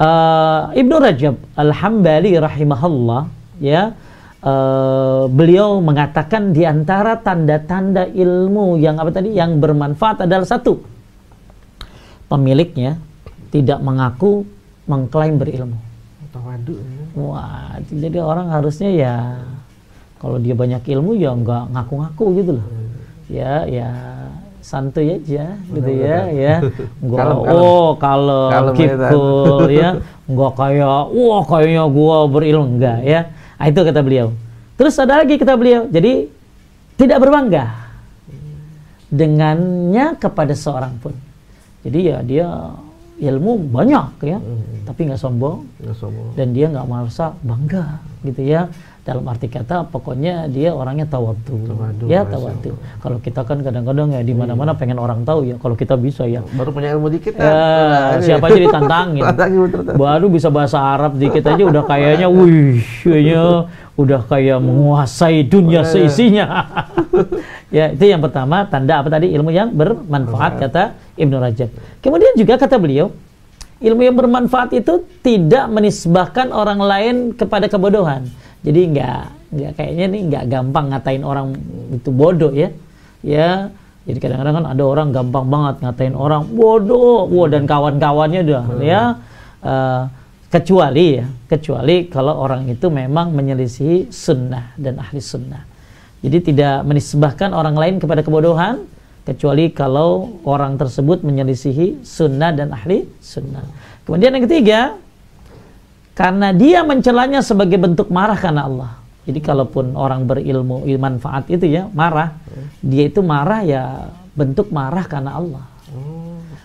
uh, 0.00 0.72
Ibnu 0.72 0.96
Rajab 0.96 1.36
Al-Hambali 1.52 2.32
rahimahullah 2.40 3.22
ya 3.60 3.92
uh, 4.40 5.28
beliau 5.28 5.84
mengatakan 5.84 6.56
di 6.56 6.64
antara 6.64 7.20
tanda-tanda 7.20 8.08
ilmu 8.08 8.80
yang 8.80 8.96
apa 8.96 9.12
tadi 9.12 9.36
yang 9.36 9.60
bermanfaat 9.60 10.24
adalah 10.24 10.48
satu 10.48 10.80
pemiliknya 12.30 13.00
tidak 13.48 13.80
mengaku 13.80 14.44
mengklaim 14.84 15.40
berilmu. 15.40 15.76
Tawadu. 16.28 16.76
Wah, 17.16 17.80
jadi 17.88 18.20
orang 18.20 18.52
harusnya 18.52 18.90
ya 18.92 19.14
kalau 20.20 20.36
dia 20.36 20.52
banyak 20.52 20.84
ilmu 20.84 21.16
ya 21.16 21.32
nggak 21.32 21.72
ngaku-ngaku 21.72 22.24
gitu 22.40 22.50
loh. 22.60 22.66
Hmm. 22.68 22.88
Ya, 23.28 23.64
ya 23.68 23.88
santuy 24.68 25.16
aja 25.16 25.56
gitu 25.72 25.90
ya 25.96 26.28
ya. 26.28 26.54
Nggak 27.04 27.26
oh 27.48 27.96
kalau 27.96 28.52
kipul 28.76 29.64
ya 29.72 29.96
nggak 30.28 30.52
kayak 30.60 31.08
wah 31.08 31.42
kayaknya 31.48 31.84
gua 31.88 32.28
berilmu. 32.28 32.76
Enggak 32.76 33.00
ya. 33.00 33.20
Nah, 33.56 33.66
itu 33.72 33.80
kata 33.80 34.00
beliau. 34.04 34.28
Terus 34.76 34.94
ada 35.00 35.24
lagi 35.24 35.40
kata 35.40 35.56
beliau. 35.56 35.88
Jadi 35.88 36.28
tidak 37.00 37.18
berbangga 37.24 37.88
dengannya 39.08 40.20
kepada 40.20 40.52
seorang 40.52 40.92
pun. 41.00 41.16
Jadi 41.80 41.98
ya 42.12 42.18
dia 42.20 42.48
ilmu 43.18 43.72
banyak 43.72 44.08
ya. 44.22 44.38
Hmm. 44.38 44.84
tapi 44.84 45.08
nggak 45.08 45.20
sombong, 45.20 45.64
sombong. 45.96 46.36
Dan 46.36 46.52
dia 46.52 46.68
nggak 46.68 46.86
merasa 46.86 47.32
bangga 47.40 47.98
gitu 48.22 48.40
ya 48.44 48.68
dalam 49.08 49.24
arti 49.24 49.48
kata 49.48 49.88
pokoknya 49.88 50.52
dia 50.52 50.76
orangnya 50.76 51.08
tawadu. 51.08 51.56
Ya 52.04 52.28
tawadu. 52.28 52.76
Kalau 53.00 53.16
kita 53.24 53.40
kan 53.40 53.64
kadang-kadang 53.64 54.12
ya 54.12 54.20
di 54.20 54.36
mana-mana 54.36 54.76
hmm. 54.76 54.80
pengen 54.84 55.00
orang 55.00 55.24
tahu 55.24 55.48
ya 55.48 55.56
kalau 55.56 55.72
kita 55.72 55.96
bisa 55.96 56.28
ya. 56.28 56.44
Baru 56.52 56.76
punya 56.76 56.92
ilmu 56.92 57.08
dikit 57.08 57.40
ya, 57.40 57.48
ya 57.48 57.56
siapa 58.20 58.52
aja 58.52 58.60
ditantangin. 58.60 59.24
Baru 60.04 60.28
bisa 60.28 60.52
bahasa 60.52 60.76
Arab 60.76 61.16
dikit 61.16 61.40
aja 61.48 61.64
udah 61.64 61.88
kayaknya 61.88 62.28
wih 62.28 62.84
kayaknya 63.00 63.72
udah 63.96 64.20
kayak 64.28 64.60
menguasai 64.60 65.48
dunia 65.48 65.88
seisinya. 65.88 66.46
Ya 67.68 67.92
itu 67.92 68.00
yang 68.08 68.24
pertama 68.24 68.64
tanda 68.64 68.96
apa 68.96 69.12
tadi? 69.12 69.28
Ilmu 69.28 69.52
yang 69.52 69.68
bermanfaat. 69.76 70.56
kata 70.56 70.96
Ibnu 71.20 71.36
Rajab. 71.36 71.68
Kemudian 72.00 72.32
juga 72.32 72.56
kata 72.56 72.80
beliau 72.80 73.12
ilmu 73.78 74.02
yang 74.02 74.16
bermanfaat 74.16 74.74
itu 74.74 75.06
tidak 75.22 75.70
menisbahkan 75.70 76.50
orang 76.50 76.80
lain 76.82 77.16
kepada 77.36 77.70
kebodohan 77.70 78.26
jadi 78.62 78.80
nggak 78.90 79.22
nggak 79.48 79.72
kayaknya 79.78 80.06
nih 80.12 80.22
nggak 80.28 80.44
gampang 80.50 80.86
ngatain 80.92 81.22
orang 81.24 81.46
itu 81.94 82.10
bodoh 82.10 82.52
ya. 82.52 82.68
Ya 83.22 83.74
jadi 84.08 84.18
kadang-kadang 84.24 84.54
kan 84.62 84.66
ada 84.72 84.82
orang 84.88 85.08
gampang 85.12 85.46
banget 85.52 85.74
ngatain 85.84 86.14
orang 86.16 86.42
bodoh. 86.52 87.28
Wah 87.28 87.46
dan 87.46 87.68
kawan-kawannya 87.68 88.40
dah 88.46 88.64
hmm. 88.64 88.80
ya 88.82 89.02
uh, 89.62 90.02
kecuali 90.48 91.20
ya 91.20 91.26
kecuali 91.48 92.08
kalau 92.08 92.40
orang 92.40 92.68
itu 92.72 92.88
memang 92.88 93.36
menyelisihi 93.36 94.08
sunnah 94.08 94.74
dan 94.80 94.96
ahli 94.98 95.20
sunnah. 95.20 95.62
Jadi 96.18 96.50
tidak 96.50 96.82
menisbahkan 96.82 97.54
orang 97.54 97.78
lain 97.78 97.94
kepada 98.02 98.26
kebodohan 98.26 98.82
kecuali 99.22 99.70
kalau 99.70 100.40
orang 100.48 100.80
tersebut 100.80 101.22
menyelisihi 101.22 102.02
sunnah 102.02 102.50
dan 102.56 102.72
ahli 102.72 103.04
sunnah. 103.20 103.62
Kemudian 104.08 104.34
yang 104.34 104.44
ketiga 104.48 104.80
karena 106.18 106.50
dia 106.50 106.82
mencelanya 106.82 107.46
sebagai 107.46 107.78
bentuk 107.78 108.10
marah 108.10 108.34
karena 108.34 108.66
Allah. 108.66 108.90
Jadi 109.22 109.38
kalaupun 109.38 109.94
orang 109.94 110.26
berilmu 110.26 110.82
manfaat 110.98 111.46
itu 111.46 111.70
ya 111.70 111.86
marah, 111.94 112.34
dia 112.82 113.06
itu 113.06 113.22
marah 113.22 113.62
ya 113.62 114.10
bentuk 114.34 114.74
marah 114.74 115.06
karena 115.06 115.38
Allah. 115.38 115.62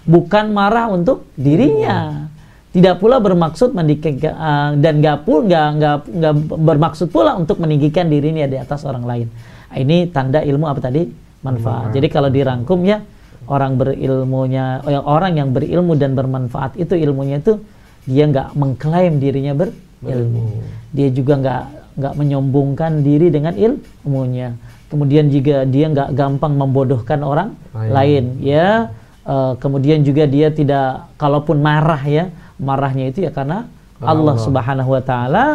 Bukan 0.09 0.49
marah 0.57 0.89
untuk 0.89 1.29
dirinya. 1.37 2.25
Tidak 2.73 2.97
pula 2.97 3.21
bermaksud 3.21 3.77
mendikik, 3.77 4.25
uh, 4.25 4.73
dan 4.81 4.97
nggak 4.97 5.29
pun 5.29 5.45
nggak 5.45 5.67
nggak 5.77 5.97
nggak 6.09 6.33
bermaksud 6.57 7.13
pula 7.13 7.37
untuk 7.37 7.61
meninggikan 7.61 8.09
dirinya 8.09 8.49
di 8.49 8.57
atas 8.57 8.81
orang 8.81 9.05
lain. 9.05 9.27
Nah, 9.69 9.77
ini 9.77 10.09
tanda 10.09 10.41
ilmu 10.41 10.65
apa 10.65 10.81
tadi? 10.81 11.05
Manfaat. 11.45 11.93
Jadi 11.93 12.09
kalau 12.09 12.33
dirangkum 12.33 12.81
ya 12.81 13.05
orang 13.45 13.77
berilmunya, 13.77 14.81
orang 15.05 15.37
yang 15.37 15.53
berilmu 15.53 15.93
dan 15.93 16.17
bermanfaat 16.17 16.81
itu 16.81 16.97
ilmunya 16.97 17.45
itu 17.45 17.61
dia 18.03 18.23
nggak 18.27 18.47
mengklaim 18.55 19.19
dirinya 19.19 19.53
berilmu. 19.55 20.63
Dia 20.91 21.07
juga 21.09 21.33
nggak 21.39 21.63
nggak 21.93 22.13
menyombongkan 22.17 22.91
diri 23.05 23.29
dengan 23.29 23.53
ilmunya. 23.53 24.57
Kemudian 24.89 25.29
juga 25.29 25.65
dia 25.65 25.89
nggak 25.89 26.13
gampang 26.13 26.53
membodohkan 26.53 27.19
orang 27.25 27.57
Ayo. 27.73 27.91
lain 27.93 28.25
ya. 28.41 28.93
Uh, 29.23 29.55
kemudian 29.55 30.03
juga 30.03 30.27
dia 30.27 30.51
tidak 30.51 31.09
kalaupun 31.15 31.63
marah 31.63 32.01
ya. 32.03 32.29
Marahnya 32.59 33.09
itu 33.09 33.25
ya 33.25 33.31
karena 33.33 33.65
Allah, 34.03 34.35
Allah. 34.35 34.43
Subhanahu 34.43 34.89
Wa 34.93 35.01
Taala 35.01 35.45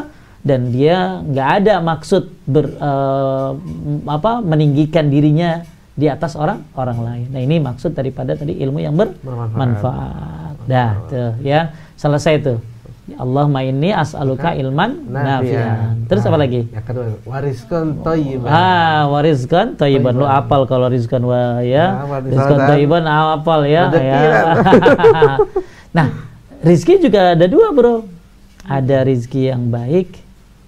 dan 0.43 0.73
dia 0.73 1.21
nggak 1.23 1.49
ada 1.63 1.75
maksud 1.85 2.33
ber, 2.49 2.73
uh, 2.81 3.53
apa 4.09 4.41
meninggikan 4.41 5.11
dirinya 5.11 5.63
di 5.99 6.07
atas 6.07 6.39
orang 6.39 6.63
orang 6.79 6.99
lain. 7.03 7.27
Nah 7.35 7.41
ini 7.43 7.59
maksud 7.59 7.93
daripada 7.93 8.39
tadi 8.39 8.55
ilmu 8.63 8.79
yang 8.79 8.95
bermanfaat. 8.95 10.55
Dah 10.71 10.91
tuh 11.11 11.33
ya 11.43 11.75
selesai 11.99 12.35
itu 12.39 12.55
Allah 13.17 13.49
ini 13.65 13.89
as'aluka 13.89 14.53
ilman 14.53 15.09
nafian. 15.09 16.05
Terus 16.05 16.29
apa 16.29 16.37
lagi? 16.37 16.69
Yang 16.69 16.85
kedua, 16.93 17.05
wariskan 17.25 17.87
thayyiban. 18.05 18.49
Ah, 18.53 19.09
wariskan 19.09 19.67
thayyiban. 19.81 20.13
Lu 20.13 20.29
apal 20.29 20.69
kalau 20.69 20.93
rizkan 20.93 21.25
wa 21.25 21.65
ya. 21.65 22.05
Nah, 22.05 22.21
rizkan 22.21 22.59
thayyiban 22.69 23.09
apal 23.09 23.65
ya. 23.65 23.89
ya. 23.97 24.21
nah, 25.97 26.13
rizki 26.61 27.01
juga 27.01 27.33
ada 27.33 27.49
dua, 27.49 27.73
Bro. 27.73 28.05
Ada 28.69 29.09
rizki 29.09 29.49
yang 29.49 29.73
baik, 29.73 30.21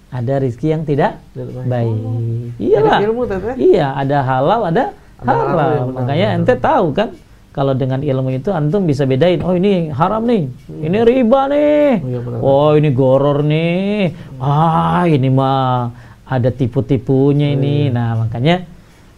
ada 0.09 0.41
rizki 0.41 0.73
yang 0.73 0.81
tidak 0.81 1.21
baik. 1.69 1.97
Iya 2.57 2.79
lah. 2.81 2.99
Iya, 3.53 3.87
ada 3.93 4.17
halal, 4.25 4.61
ada 4.73 4.85
halal. 5.21 5.93
Makanya 5.93 6.27
ente 6.41 6.57
tahu 6.57 6.89
kan? 6.97 7.13
Kalau 7.51 7.75
dengan 7.75 7.99
ilmu 7.99 8.31
itu 8.31 8.47
antum 8.55 8.87
bisa 8.87 9.03
bedain 9.03 9.43
oh 9.43 9.51
ini 9.51 9.91
haram 9.91 10.23
nih 10.23 10.47
hmm. 10.47 10.87
ini 10.87 10.97
riba 11.03 11.41
nih. 11.51 11.89
Oh, 12.39 12.71
oh 12.71 12.71
ini 12.79 12.89
goror 12.95 13.43
nih. 13.43 14.15
Ah 14.39 15.03
ini 15.03 15.27
mah 15.27 15.91
ada 16.23 16.47
tipu-tipunya 16.47 17.51
ini. 17.51 17.91
Hmm. 17.91 17.93
nah 17.99 18.09
makanya 18.23 18.63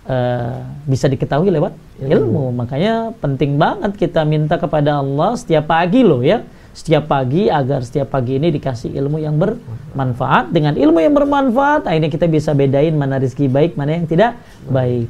uh, 0.09 0.65
bisa 0.89 1.05
diketahui 1.05 1.53
lewat 1.53 1.77
ilmu. 2.01 2.09
ilmu 2.09 2.43
makanya 2.57 3.13
penting 3.21 3.61
banget 3.61 4.01
kita 4.01 4.25
minta 4.25 4.57
kepada 4.57 4.97
Allah 4.97 5.37
setiap 5.37 5.69
pagi 5.69 6.01
loh 6.01 6.25
ya. 6.25 6.41
Setiap 6.73 7.05
pagi 7.05 7.53
agar 7.53 7.85
setiap 7.85 8.09
pagi 8.09 8.41
ini 8.41 8.49
dikasih 8.49 8.97
ilmu 8.97 9.21
yang 9.21 9.37
bermanfaat. 9.37 10.49
Dengan 10.49 10.73
ilmu 10.73 11.05
yang 11.05 11.13
bermanfaat 11.13 11.85
akhirnya 11.85 12.09
kita 12.09 12.25
bisa 12.25 12.57
bedain 12.57 12.97
mana 12.97 13.21
rezeki 13.21 13.45
baik 13.45 13.77
mana 13.77 13.93
yang 13.93 14.09
tidak 14.09 14.41
baik. 14.65 15.05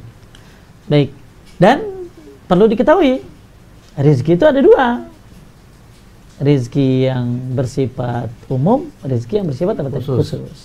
Baik. 0.92 1.08
Dan 1.56 1.93
perlu 2.44 2.68
diketahui 2.68 3.24
rezeki 3.98 4.32
itu 4.36 4.44
ada 4.44 4.60
dua. 4.60 4.88
Rezeki 6.34 7.06
yang 7.06 7.54
bersifat 7.54 8.26
umum 8.50 8.90
rezeki 9.06 9.34
yang 9.38 9.46
bersifat 9.46 9.74
apa 9.78 9.90
khusus. 10.02 10.18
khusus. 10.18 10.58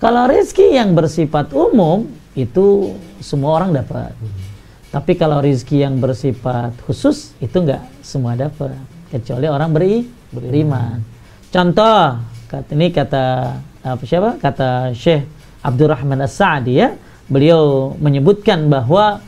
Kalau 0.00 0.24
rezeki 0.24 0.66
yang 0.72 0.96
bersifat 0.96 1.52
umum 1.52 2.08
itu 2.32 2.96
semua 3.20 3.60
orang 3.60 3.72
dapat. 3.76 4.12
Hmm. 4.16 4.44
tapi 4.86 5.12
kalau 5.12 5.44
rezeki 5.44 5.84
yang 5.84 6.00
bersifat 6.00 6.72
khusus 6.88 7.36
itu 7.44 7.56
enggak 7.60 7.84
semua 8.00 8.32
dapat. 8.32 8.72
Kecuali 9.12 9.46
orang 9.46 9.70
beri 9.70 10.08
beriman. 10.32 11.04
contoh 11.52 12.16
kata 12.48 12.70
ini 12.72 12.88
kata 12.90 13.24
apa 13.84 14.02
siapa? 14.02 14.40
Kata 14.40 14.96
Syekh 14.96 15.28
Abdurrahman 15.60 16.24
As-Sa'di 16.24 16.72
ya. 16.72 16.96
Beliau 17.28 17.92
menyebutkan 17.98 18.70
bahwa 18.72 19.20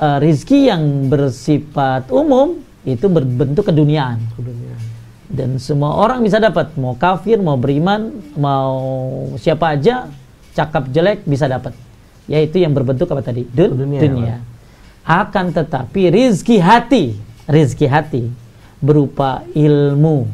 uh, 0.00 0.18
rizki 0.20 0.68
yang 0.68 1.08
bersifat 1.08 2.08
umum 2.12 2.60
itu 2.86 3.06
berbentuk 3.10 3.66
keduniaan. 3.66 4.22
Keduniaan. 4.36 4.80
dan 5.26 5.58
semua 5.58 5.98
orang 5.98 6.22
bisa 6.22 6.38
dapat. 6.38 6.70
Mau 6.78 6.94
kafir 6.94 7.42
mau 7.42 7.58
beriman 7.58 8.14
mau 8.38 8.78
siapa 9.36 9.74
aja 9.74 10.06
cakap 10.54 10.88
jelek 10.94 11.26
bisa 11.26 11.50
dapat. 11.50 11.74
Yaitu 12.30 12.62
yang 12.62 12.74
berbentuk 12.74 13.10
apa 13.10 13.22
tadi? 13.22 13.42
Dun 13.46 13.74
Dunia, 13.74 14.00
dunia. 14.02 14.36
Akan 15.06 15.50
tetapi 15.54 16.10
rizki 16.10 16.58
hati 16.58 17.14
rizki 17.46 17.86
hati 17.86 18.26
berupa 18.82 19.42
ilmu 19.54 20.26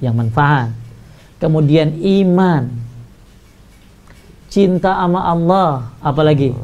yang 0.00 0.16
manfaat. 0.16 0.72
Kemudian 1.40 1.96
iman. 2.00 2.68
Cinta 4.48 4.96
sama 4.96 5.20
Allah 5.20 5.92
apalagi? 6.00 6.56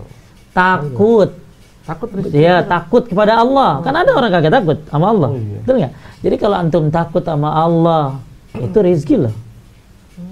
Takut 0.56 1.41
Takut 1.82 2.08
rezeki. 2.14 2.38
Ya 2.38 2.62
takut 2.62 3.02
kepada 3.10 3.42
Allah. 3.42 3.82
Kan 3.82 3.94
ada 3.98 4.10
orang 4.14 4.30
kagak 4.30 4.54
takut 4.54 4.78
sama 4.86 5.06
Allah. 5.10 5.30
Oh, 5.34 5.38
iya. 5.38 5.58
Betul 5.62 5.74
nggak? 5.82 5.92
Jadi 6.22 6.36
kalau 6.38 6.56
antum 6.58 6.84
takut 6.94 7.22
sama 7.26 7.50
Allah, 7.50 8.22
itu 8.54 8.78
rezeki 8.78 9.16
loh. 9.26 9.34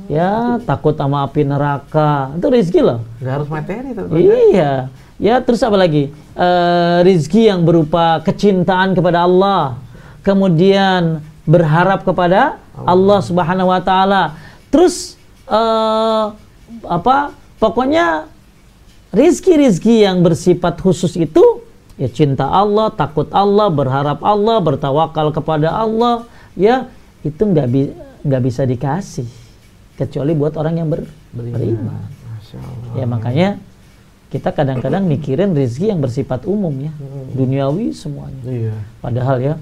Ya 0.07 0.59
takut 0.63 0.95
sama 0.95 1.27
api 1.27 1.43
neraka, 1.47 2.35
itu 2.39 2.47
rezeki 2.47 2.81
loh. 2.83 2.99
Nggak 3.19 3.35
harus 3.35 3.49
materi 3.51 3.89
tuh. 3.95 4.05
Iya. 4.15 4.73
Ya 5.21 5.35
terus 5.43 5.61
apa 5.67 5.77
lagi? 5.77 6.15
Eh 6.39 6.99
rizki 7.05 7.51
yang 7.51 7.67
berupa 7.67 8.23
kecintaan 8.23 8.95
kepada 8.95 9.27
Allah, 9.27 9.77
kemudian 10.23 11.21
berharap 11.45 12.07
kepada 12.07 12.63
Allah 12.87 13.19
Subhanahu 13.21 13.75
Wa 13.75 13.83
Taala. 13.83 14.23
Terus 14.71 15.19
eh 15.51 16.25
apa? 16.87 17.35
Pokoknya 17.61 18.31
rizki-rizki 19.11 20.07
yang 20.07 20.23
bersifat 20.23 20.79
khusus 20.79 21.19
itu 21.19 21.63
ya 22.01 22.09
cinta 22.09 22.49
Allah, 22.49 22.89
takut 22.95 23.29
Allah, 23.35 23.69
berharap 23.69 24.23
Allah, 24.25 24.57
bertawakal 24.63 25.35
kepada 25.35 25.75
Allah, 25.75 26.25
ya 26.57 26.89
itu 27.21 27.43
nggak 27.43 27.67
bi 27.69 27.93
nggak 28.25 28.43
bisa 28.45 28.65
dikasih 28.65 29.29
kecuali 30.01 30.33
buat 30.33 30.57
orang 30.57 30.75
yang 30.81 30.89
ber 30.89 31.05
beriman. 31.37 32.09
Ya 32.99 33.07
makanya 33.07 33.61
kita 34.31 34.51
kadang-kadang 34.55 35.07
mikirin 35.07 35.55
rezeki 35.55 35.91
yang 35.95 36.01
bersifat 36.03 36.47
umum 36.47 36.73
ya, 36.79 36.93
duniawi 37.35 37.95
semuanya. 37.95 38.43
Iya. 38.47 38.75
Padahal 39.03 39.37
ya 39.43 39.55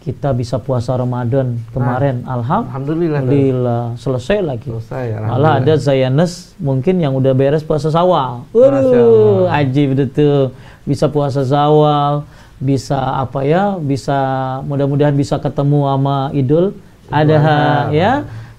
kita 0.00 0.32
bisa 0.32 0.56
puasa 0.56 0.96
Ramadan 0.96 1.60
kemarin, 1.76 2.24
alhamdulillah, 2.24 3.20
Alhamdulillah. 3.20 3.20
alhamdulillah 3.20 3.82
selesai 4.00 4.38
lagi. 4.40 4.68
Selesai. 4.72 5.28
Malah 5.28 5.60
ada 5.60 5.74
Zayanes 5.76 6.56
mungkin 6.56 7.04
yang 7.04 7.12
udah 7.12 7.36
beres 7.36 7.60
puasa 7.60 7.92
Sawal. 7.92 8.48
Waduh, 8.56 9.52
ajib 9.52 9.92
betul. 9.92 10.56
Bisa 10.88 11.12
puasa 11.12 11.44
Sawal, 11.44 12.24
bisa 12.56 12.96
apa 12.96 13.44
ya? 13.44 13.76
Bisa 13.76 14.16
mudah-mudahan 14.64 15.12
bisa 15.12 15.36
ketemu 15.36 15.84
sama 15.84 16.32
Idul 16.32 16.72
Adha 17.12 17.36
Adha. 17.36 17.60
ya. 17.92 18.12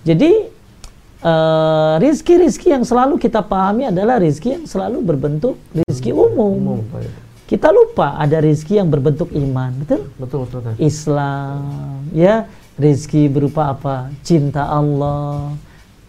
Jadi 0.06 0.32
eh, 1.22 1.94
rizki-rizki 2.02 2.70
yang 2.70 2.86
selalu 2.86 3.18
kita 3.18 3.42
pahami 3.42 3.90
adalah 3.90 4.22
rizki 4.22 4.62
yang 4.62 4.66
selalu 4.70 5.02
berbentuk 5.02 5.58
rizki 5.74 6.14
umum. 6.14 6.54
Umum. 6.78 6.80
Kita 7.52 7.68
lupa 7.68 8.16
ada 8.16 8.40
rizki 8.40 8.80
yang 8.80 8.88
berbentuk 8.88 9.28
iman, 9.36 9.76
betul? 9.84 10.08
Betul, 10.16 10.48
betul. 10.48 10.60
betul. 10.64 10.80
Islam 10.80 12.08
ya 12.16 12.48
rizki 12.80 13.28
berupa 13.28 13.76
apa 13.76 14.08
cinta 14.24 14.72
Allah 14.72 15.52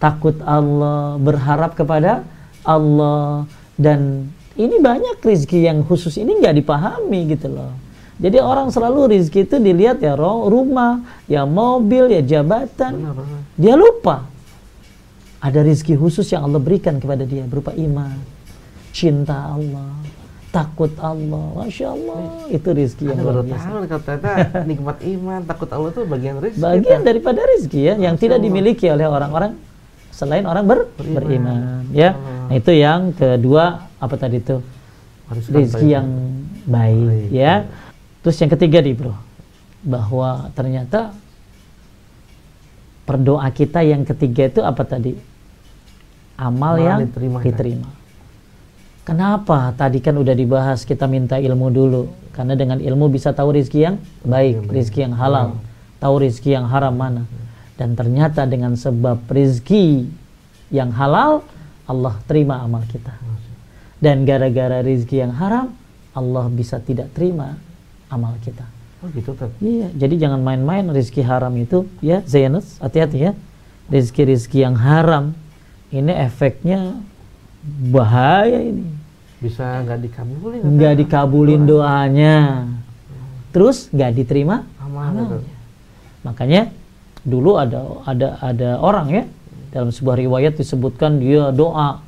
takut 0.01 0.35
Allah 0.43 1.15
berharap 1.15 1.75
kepada 1.75 2.27
Allah 2.67 3.47
dan 3.79 4.27
ini 4.59 4.83
banyak 4.83 5.21
rizki 5.23 5.63
yang 5.63 5.85
khusus 5.87 6.19
ini 6.19 6.39
nggak 6.43 6.59
dipahami 6.59 7.31
gitu 7.31 7.47
loh 7.47 7.71
jadi 8.19 8.43
orang 8.43 8.67
selalu 8.73 9.15
rizki 9.15 9.47
itu 9.47 9.57
dilihat 9.61 10.03
ya 10.03 10.19
rumah 10.19 10.99
ya 11.29 11.47
mobil 11.47 12.11
ya 12.11 12.21
jabatan 12.25 12.99
Benar, 12.99 13.15
benar. 13.15 13.41
dia 13.55 13.73
lupa 13.79 14.27
ada 15.39 15.59
rizki 15.63 15.95
khusus 15.95 16.27
yang 16.35 16.47
Allah 16.47 16.59
berikan 16.59 16.99
kepada 16.99 17.23
dia 17.23 17.47
berupa 17.47 17.71
iman 17.71 18.19
cinta 18.91 19.55
Allah 19.55 20.02
takut 20.53 20.93
Allah 21.01 21.65
masya 21.65 21.97
Allah 21.97 22.45
itu 22.47 22.69
rizki 22.69 23.09
yang 23.09 23.17
luar 23.17 23.41
biasa 23.41 23.65
tahu 23.65 23.99
ternyata 24.05 24.31
nikmat 24.69 24.97
iman, 25.01 25.39
takut 25.43 25.69
Allah 25.73 25.89
itu 25.89 26.01
bagian 26.05 26.35
rezeki. 26.37 26.61
bagian 26.61 27.01
kita. 27.01 27.07
daripada 27.09 27.39
rezeki 27.41 27.81
ya 27.81 27.93
yang 27.97 28.15
tidak 28.15 28.37
dimiliki 28.37 28.85
oleh 28.85 29.09
orang-orang 29.09 29.57
selain 30.13 30.45
orang 30.45 30.61
ber- 30.63 30.93
Beriman. 30.93 31.17
beriman 31.17 31.59
ya 31.89 32.13
Allah. 32.13 32.45
nah, 32.47 32.53
itu 32.53 32.71
yang 32.71 33.01
kedua 33.11 33.63
apa 33.97 34.15
tadi 34.15 34.37
itu 34.37 34.61
baik. 35.49 35.73
yang 35.81 36.07
baik, 36.69 37.01
Baik, 37.01 37.27
ya 37.33 37.53
terus 38.21 38.37
yang 38.37 38.51
ketiga 38.53 38.77
nih 38.79 38.93
bro 38.93 39.17
bahwa 39.81 40.53
ternyata 40.53 41.17
perdoa 43.03 43.49
kita 43.49 43.81
yang 43.81 44.05
ketiga 44.05 44.47
itu 44.47 44.61
apa 44.61 44.85
tadi 44.85 45.17
amal 46.37 46.77
Amal 46.77 46.79
yang 46.79 46.99
diterima, 47.03 47.37
kan? 47.37 47.45
diterima 47.49 47.89
Kenapa? 49.03 49.75
Tadi 49.75 49.99
kan 49.99 50.15
udah 50.15 50.31
dibahas 50.31 50.87
kita 50.87 51.11
minta 51.11 51.35
ilmu 51.35 51.67
dulu. 51.67 52.03
Karena 52.31 52.55
dengan 52.55 52.79
ilmu 52.79 53.11
bisa 53.11 53.35
tahu 53.35 53.53
rezeki 53.53 53.79
yang 53.83 53.95
baik, 54.23 54.65
rezeki 54.71 54.99
yang 55.05 55.13
halal, 55.13 55.59
tahu 55.99 56.23
rezeki 56.23 56.55
yang 56.55 56.65
haram 56.71 56.95
mana. 56.95 57.27
Dan 57.75 57.93
ternyata 57.99 58.47
dengan 58.47 58.73
sebab 58.79 59.27
rezeki 59.27 60.07
yang 60.71 60.89
halal, 60.95 61.45
Allah 61.85 62.15
terima 62.25 62.63
amal 62.63 62.81
kita. 62.89 63.11
Dan 63.99 64.23
gara-gara 64.23 64.79
rezeki 64.81 65.15
yang 65.29 65.33
haram, 65.35 65.75
Allah 66.15 66.47
bisa 66.47 66.79
tidak 66.79 67.11
terima 67.11 67.59
amal 68.07 68.33
kita. 68.39 68.65
Oh 69.03 69.11
gitu 69.11 69.35
tuh. 69.35 69.51
Iya, 69.59 69.91
jadi 69.93 70.15
jangan 70.27 70.39
main-main 70.39 70.87
rezeki 70.87 71.27
haram 71.27 71.51
itu 71.59 71.83
ya, 71.99 72.23
Zainus, 72.23 72.79
hati-hati 72.79 73.19
ya. 73.19 73.31
Rezeki-rezeki 73.91 74.63
yang 74.63 74.79
haram 74.79 75.35
ini 75.91 76.15
efeknya 76.15 77.03
bahaya 77.63 78.59
ini. 78.59 78.85
Bisa 79.39 79.83
nggak 79.83 79.99
dikabulin. 80.07 80.61
nggak 80.63 80.93
dikabulin 81.03 81.61
doanya. 81.67 82.67
terus 83.53 83.91
nggak 83.93 84.11
diterima? 84.17 84.65
Amal 84.81 85.13
amalnya 85.13 85.53
makanya 86.23 86.71
dulu 87.27 87.59
ada 87.59 87.83
ada 88.07 88.27
ada 88.39 88.69
orang 88.79 89.07
ya 89.11 89.23
dalam 89.75 89.91
sebuah 89.91 90.17
riwayat 90.17 90.55
disebutkan 90.55 91.19
dia 91.19 91.51
doa 91.51 91.99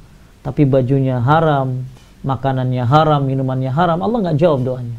tapi 0.41 0.63
bajunya 0.63 1.19
haram 1.19 1.83
makanannya 2.23 2.83
haram 2.87 3.21
minumannya 3.27 3.69
haram 3.69 4.01
Allah 4.01 4.31
nggak 4.31 4.39
jawab 4.39 4.63
doanya. 4.65 4.97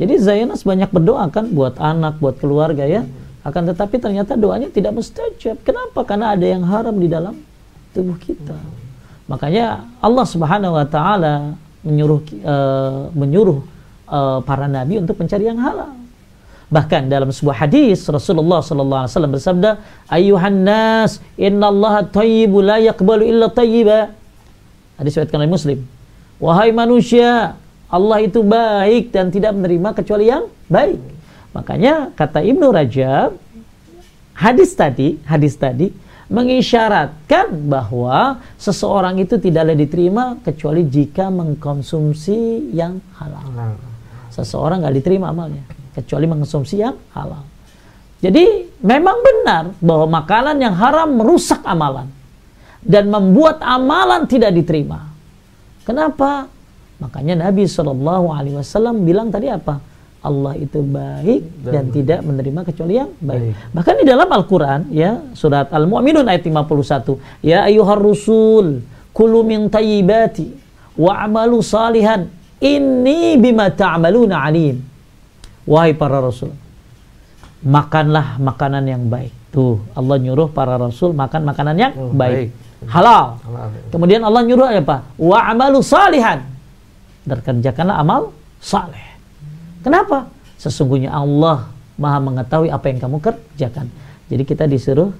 Jadi 0.00 0.14
Zainas 0.16 0.64
banyak 0.64 0.88
berdoa 0.88 1.28
kan 1.28 1.52
buat 1.52 1.76
anak 1.76 2.18
buat 2.18 2.40
keluarga 2.40 2.88
ya. 2.88 3.04
Akan 3.44 3.68
tetapi 3.68 4.00
ternyata 4.00 4.36
doanya 4.36 4.68
tidak 4.68 4.96
mustajab. 4.96 5.60
Kenapa? 5.64 6.04
Karena 6.04 6.36
ada 6.36 6.46
yang 6.46 6.64
haram 6.64 6.92
di 6.96 7.08
dalam 7.08 7.36
tubuh 7.92 8.16
kita 8.16 8.56
Makanya 9.30 9.86
Allah 10.02 10.26
Subhanahu 10.26 10.74
wa 10.74 10.86
taala 10.90 11.54
menyuruh 11.86 12.20
eh, 12.26 13.02
menyuruh 13.14 13.62
eh, 14.10 14.38
para 14.42 14.66
nabi 14.66 14.98
untuk 14.98 15.14
mencari 15.22 15.46
yang 15.46 15.62
halal. 15.62 15.94
Bahkan 16.70 17.10
dalam 17.10 17.30
sebuah 17.30 17.66
hadis 17.66 18.06
Rasulullah 18.06 18.62
sallallahu 18.62 19.06
alaihi 19.06 19.14
wasallam 19.14 19.34
bersabda, 19.34 19.70
"Ayuhan 20.06 20.66
nas, 20.66 21.18
innallaha 21.38 22.06
thayyibu 22.10 22.62
la 22.62 22.78
yaqbalu 22.78 23.26
illa 23.26 23.50
thayyiba." 23.50 24.14
Hadis 24.98 25.18
riwayat 25.18 25.34
oleh 25.34 25.50
Muslim. 25.50 25.78
Wahai 26.38 26.70
manusia, 26.70 27.58
Allah 27.90 28.18
itu 28.22 28.42
baik 28.46 29.10
dan 29.10 29.34
tidak 29.34 29.50
menerima 29.54 29.94
kecuali 29.98 30.30
yang 30.30 30.46
baik. 30.70 31.02
Makanya 31.50 32.14
kata 32.14 32.38
Ibnu 32.38 32.70
Rajab, 32.70 33.34
hadis 34.38 34.70
tadi, 34.78 35.18
hadis 35.26 35.58
tadi 35.58 35.90
mengisyaratkan 36.30 37.66
bahwa 37.66 38.38
seseorang 38.54 39.18
itu 39.18 39.36
tidaklah 39.36 39.74
diterima 39.74 40.38
kecuali 40.46 40.86
jika 40.86 41.26
mengkonsumsi 41.26 42.70
yang 42.70 43.02
halal. 43.18 43.74
Seseorang 44.30 44.86
nggak 44.86 44.96
diterima 45.02 45.34
amalnya 45.34 45.66
kecuali 45.90 46.30
mengkonsumsi 46.30 46.74
yang 46.78 46.94
halal. 47.10 47.42
Jadi 48.22 48.78
memang 48.78 49.18
benar 49.18 49.74
bahwa 49.82 50.22
makanan 50.22 50.56
yang 50.62 50.78
haram 50.78 51.18
merusak 51.18 51.66
amalan 51.66 52.06
dan 52.78 53.10
membuat 53.10 53.58
amalan 53.60 54.24
tidak 54.30 54.54
diterima. 54.54 55.10
Kenapa? 55.82 56.46
Makanya 57.02 57.48
Nabi 57.48 57.66
Shallallahu 57.66 58.30
Alaihi 58.30 58.60
Wasallam 58.60 59.02
bilang 59.02 59.32
tadi 59.32 59.50
apa? 59.50 59.80
Allah 60.20 60.52
itu 60.60 60.84
baik 60.84 61.64
dan, 61.64 61.88
tidak 61.88 62.20
menerima 62.20 62.60
kecuali 62.68 63.00
yang 63.00 63.08
baik. 63.24 63.40
Baik. 63.40 63.54
Bahkan 63.72 63.94
di 64.00 64.04
dalam 64.04 64.28
Al-Qur'an 64.28 64.80
ya 64.92 65.16
surat 65.32 65.72
Al-Mu'minun 65.72 66.28
ayat 66.28 66.44
51, 66.44 67.16
ya 67.40 67.64
ayyuhar 67.64 67.96
rusul 67.96 68.84
kulu 69.16 69.40
min 69.48 69.72
tayyibati 69.72 70.52
wa 71.00 71.24
amalu 71.24 71.64
salihan 71.64 72.28
inni 72.60 73.40
bima 73.40 73.72
ta'maluna 73.72 74.44
alim. 74.44 74.84
Wahai 75.64 75.96
para 75.96 76.20
rasul, 76.20 76.52
makanlah 77.64 78.36
makanan 78.40 78.84
yang 78.84 79.02
baik. 79.08 79.32
Tuh, 79.50 79.82
Allah 79.98 80.16
nyuruh 80.20 80.52
para 80.52 80.78
rasul 80.78 81.10
makan 81.10 81.42
makanan 81.42 81.76
yang 81.80 81.92
Oh, 81.98 82.12
baik. 82.14 82.54
baik. 82.54 82.88
halal. 82.92 83.40
Halal. 83.44 83.68
Kemudian 83.90 84.22
Allah 84.22 84.40
nyuruh 84.46 84.68
apa? 84.70 85.04
Wa 85.18 85.50
amalu 85.50 85.82
salihan. 85.82 86.46
Dan 87.26 87.38
kerjakanlah 87.44 87.98
amal 88.00 88.32
saleh. 88.62 89.09
Kenapa? 89.80 90.28
Sesungguhnya 90.60 91.12
Allah 91.12 91.68
Maha 92.00 92.16
mengetahui 92.16 92.72
apa 92.72 92.88
yang 92.88 92.98
kamu 93.00 93.16
kerjakan. 93.20 93.92
Jadi 94.32 94.42
kita 94.48 94.64
disuruh 94.64 95.12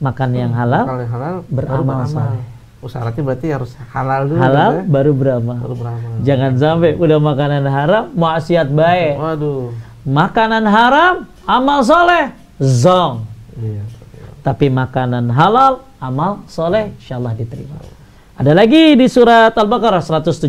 makan 0.00 0.30
yang 0.32 0.52
halal, 0.56 0.88
Kalau 0.88 1.02
yang 1.04 1.12
halal 1.12 1.34
beramal 1.52 2.08
saleh. 2.08 2.44
Oh, 2.78 2.86
syaratnya 2.86 3.22
berarti 3.26 3.46
harus 3.50 3.74
halal 3.90 4.30
dulu. 4.30 4.38
halal 4.38 4.70
ya? 4.70 4.82
baru 4.86 5.12
beramal. 5.12 5.58
baru 5.58 5.74
beramal. 5.76 6.10
Jangan 6.22 6.52
sampai 6.56 6.94
udah 6.94 7.18
makanan 7.18 7.64
haram, 7.66 8.04
maksiat 8.14 8.68
baik. 8.70 9.14
Waduh. 9.18 9.74
Makanan 10.06 10.64
haram, 10.64 11.14
amal 11.42 11.82
soleh, 11.82 12.32
zong. 12.62 13.26
Iya. 13.58 13.82
Tapi 14.46 14.70
makanan 14.70 15.28
halal, 15.34 15.82
amal 15.98 16.46
soleh, 16.46 16.94
insyaallah 17.02 17.34
diterima. 17.34 17.76
Ada 18.38 18.54
lagi 18.54 18.94
di 18.94 19.10
surat 19.10 19.50
Al-Baqarah 19.58 19.98
172. 19.98 20.46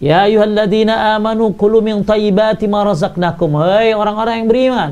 Ya 0.00 0.24
ayuhalladzina 0.24 1.20
amanu 1.20 1.52
kulu 1.52 1.84
min 1.84 2.00
tayyibati 2.00 2.64
ma 2.64 2.88
razaqnakum. 2.88 3.52
Hei 3.68 3.92
orang-orang 3.92 4.40
yang 4.40 4.48
beriman. 4.48 4.90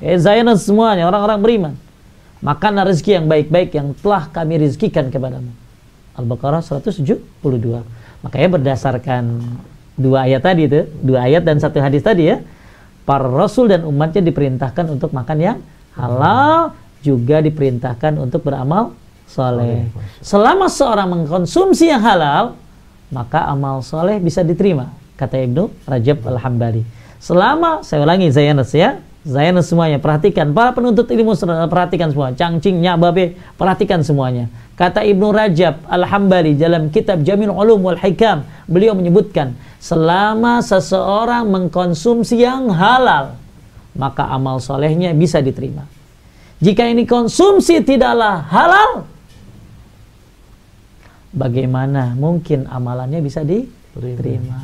Hei 0.00 0.16
Zionist 0.16 0.64
semuanya, 0.64 1.04
orang-orang 1.04 1.38
beriman. 1.44 1.74
Makanlah 2.40 2.88
rezeki 2.88 3.20
yang 3.20 3.26
baik-baik 3.28 3.76
yang 3.76 3.92
telah 4.00 4.24
kami 4.32 4.56
rezekikan 4.56 5.12
kepadamu. 5.12 5.52
Al-Baqarah 6.16 6.64
172. 6.64 7.12
Makanya 8.24 8.48
berdasarkan 8.48 9.22
dua 10.00 10.24
ayat 10.24 10.42
tadi 10.42 10.64
itu, 10.64 10.88
dua 11.04 11.28
ayat 11.28 11.44
dan 11.44 11.60
satu 11.60 11.78
hadis 11.84 12.00
tadi 12.00 12.32
ya, 12.32 12.40
para 13.04 13.28
rasul 13.28 13.68
dan 13.68 13.84
umatnya 13.84 14.24
diperintahkan 14.24 14.88
untuk 14.88 15.12
makan 15.12 15.38
yang 15.38 15.58
halal, 15.92 16.72
juga 17.04 17.44
diperintahkan 17.44 18.16
untuk 18.16 18.46
beramal 18.46 18.96
soleh. 19.28 19.90
Selama 20.22 20.70
seorang 20.70 21.10
mengkonsumsi 21.10 21.90
yang 21.90 22.02
halal, 22.02 22.58
maka 23.08 23.48
amal 23.48 23.80
soleh 23.80 24.20
bisa 24.20 24.44
diterima. 24.44 24.92
Kata 25.18 25.40
Ibnu 25.40 25.88
Rajab 25.88 26.22
Al-Hambali. 26.24 26.82
Selama, 27.18 27.82
saya 27.82 28.06
ulangi 28.06 28.30
Zayanus 28.30 28.70
ya, 28.70 29.02
Zayanus 29.26 29.66
semuanya, 29.66 29.98
perhatikan. 29.98 30.54
Para 30.54 30.70
penuntut 30.70 31.10
ilmu 31.10 31.34
perhatikan 31.68 32.14
semua. 32.14 32.30
Cangcing, 32.32 32.80
babe, 32.80 33.34
perhatikan 33.58 34.00
semuanya. 34.06 34.46
Kata 34.78 35.02
Ibnu 35.02 35.34
Rajab 35.34 35.84
Al-Hambali 35.90 36.54
dalam 36.54 36.88
kitab 36.94 37.26
Jamil 37.26 37.50
Ulum 37.50 37.82
wal 37.82 37.98
Hikam, 37.98 38.46
beliau 38.70 38.94
menyebutkan, 38.94 39.58
selama 39.82 40.62
seseorang 40.62 41.50
mengkonsumsi 41.50 42.46
yang 42.46 42.70
halal, 42.70 43.34
maka 43.98 44.30
amal 44.30 44.62
solehnya 44.62 45.10
bisa 45.10 45.42
diterima. 45.42 45.82
Jika 46.62 46.86
ini 46.86 47.02
konsumsi 47.02 47.82
tidaklah 47.82 48.46
halal, 48.46 49.02
bagaimana 51.32 52.16
mungkin 52.16 52.64
amalannya 52.68 53.20
bisa 53.20 53.44
diterima? 53.44 54.58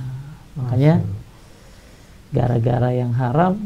Makanya 0.55 1.03
gara-gara 2.35 2.90
yang 2.90 3.14
haram, 3.14 3.59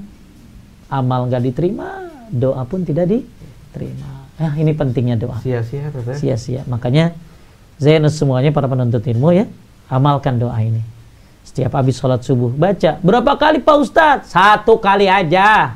amal 0.88 1.28
nggak 1.28 1.42
diterima, 1.44 2.08
doa 2.28 2.62
pun 2.68 2.84
tidak 2.84 3.08
diterima. 3.08 4.28
Nah, 4.38 4.54
ini 4.54 4.70
pentingnya 4.70 5.18
doa. 5.18 5.36
Sia-sia. 5.42 5.90
Sia-sia. 6.14 6.62
Makanya 6.70 7.10
Zainus 7.78 8.18
semuanya 8.18 8.50
para 8.50 8.66
penuntut 8.66 9.02
ilmu 9.06 9.34
ya, 9.34 9.46
amalkan 9.90 10.38
doa 10.38 10.54
ini. 10.62 10.82
Setiap 11.46 11.74
habis 11.78 11.96
sholat 11.96 12.20
subuh 12.22 12.52
baca. 12.52 12.98
Berapa 13.00 13.32
kali 13.38 13.58
Pak 13.62 13.76
Ustadz? 13.82 14.28
Satu 14.30 14.76
kali 14.78 15.08
aja. 15.08 15.74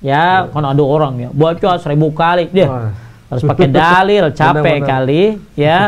Ya, 0.00 0.46
kan 0.52 0.64
ada 0.64 0.84
orang 0.84 1.14
ya, 1.18 1.28
baca 1.32 1.80
seribu 1.82 2.12
kali. 2.12 2.48
Dia 2.52 2.66
Wah. 2.68 2.92
harus 3.32 3.42
pakai 3.42 3.68
dalil, 3.68 4.24
capek 4.38 4.80
Benar-benar. 4.82 4.88
kali. 4.88 5.22
Ya, 5.56 5.78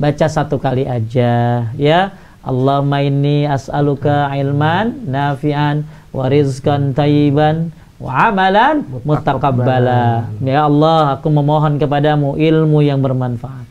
baca 0.00 0.26
satu 0.26 0.56
kali 0.56 0.88
aja. 0.88 1.68
Ya, 1.76 2.16
Allahumma 2.40 3.04
inni 3.04 3.44
as'aluka 3.44 4.32
ilman 4.32 5.04
nafi'an 5.04 5.84
wa 6.10 6.24
rizqan 6.32 6.96
tayyiban 6.96 7.68
wa 8.00 8.32
amalan 8.32 8.80
mutakabbala. 9.04 10.32
Ya 10.40 10.64
Allah, 10.64 11.20
aku 11.20 11.28
memohon 11.28 11.76
kepadamu 11.76 12.40
ilmu 12.40 12.80
yang 12.80 13.04
bermanfaat. 13.04 13.68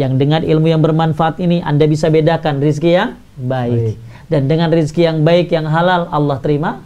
Yang 0.00 0.12
dengan 0.16 0.40
ilmu 0.40 0.66
yang 0.72 0.80
bermanfaat 0.80 1.36
ini 1.40 1.60
Anda 1.60 1.84
bisa 1.84 2.08
bedakan 2.08 2.64
rizki 2.64 2.96
yang 2.96 3.20
baik. 3.36 3.96
Baik. 3.96 3.96
Dan 4.26 4.50
dengan 4.50 4.68
rizki 4.72 5.06
yang 5.06 5.22
baik, 5.22 5.52
yang 5.54 5.68
halal, 5.70 6.08
Allah 6.10 6.40
terima 6.42 6.82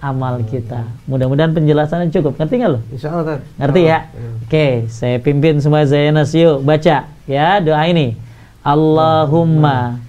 amal 0.00 0.40
kita. 0.48 0.88
Mudah-mudahan 1.04 1.52
penjelasannya 1.52 2.08
cukup. 2.08 2.40
Ngerti 2.40 2.54
nggak 2.56 2.70
lo? 2.72 2.80
Insya 2.90 3.12
Allah, 3.12 3.24
Teh. 3.36 3.38
Ngerti 3.60 3.80
ya? 3.84 3.86
Iya. 3.86 3.98
Oke, 4.48 4.66
saya 4.88 5.16
pimpin 5.20 5.60
semua 5.60 5.84
Zainas 5.86 6.32
yuk 6.34 6.64
baca 6.64 7.06
ya 7.28 7.60
doa 7.60 7.84
ini. 7.86 8.16
Allahumma 8.64 10.00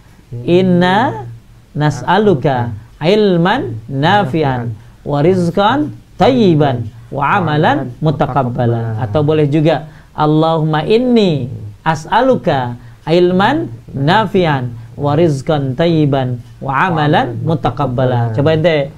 inna 0.47 1.27
nas'aluka 1.75 2.73
ilman 2.99 3.79
nafi'an 3.87 4.75
wa 5.03 5.19
rizqan 5.23 5.95
tayyiban 6.19 6.87
wa 7.11 7.39
amalan 7.39 7.91
mutakabbala 7.99 8.99
atau 9.03 9.23
boleh 9.23 9.47
juga 9.47 9.91
Allahumma 10.15 10.83
inni 10.87 11.47
as'aluka 11.83 12.75
ilman 13.07 13.71
nafi'an 13.91 14.71
wa 14.95 15.15
rizqan 15.15 15.73
tayyiban 15.75 16.39
wa 16.61 16.91
amalan 16.91 17.39
mutakabbala. 17.41 18.35
Coba 18.35 18.53
ente 18.55 18.91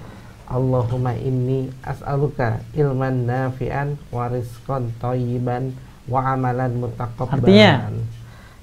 Allahumma 0.54 1.18
inni 1.18 1.74
as'aluka 1.82 2.62
ilman 2.78 3.26
nafi'an 3.26 3.98
wa 4.14 4.30
rizqan 4.30 4.94
thayyiban 5.02 5.74
wa 6.06 6.22
amalan 6.38 6.78
mutaqabbalan. 6.78 7.42
Artinya? 7.42 7.74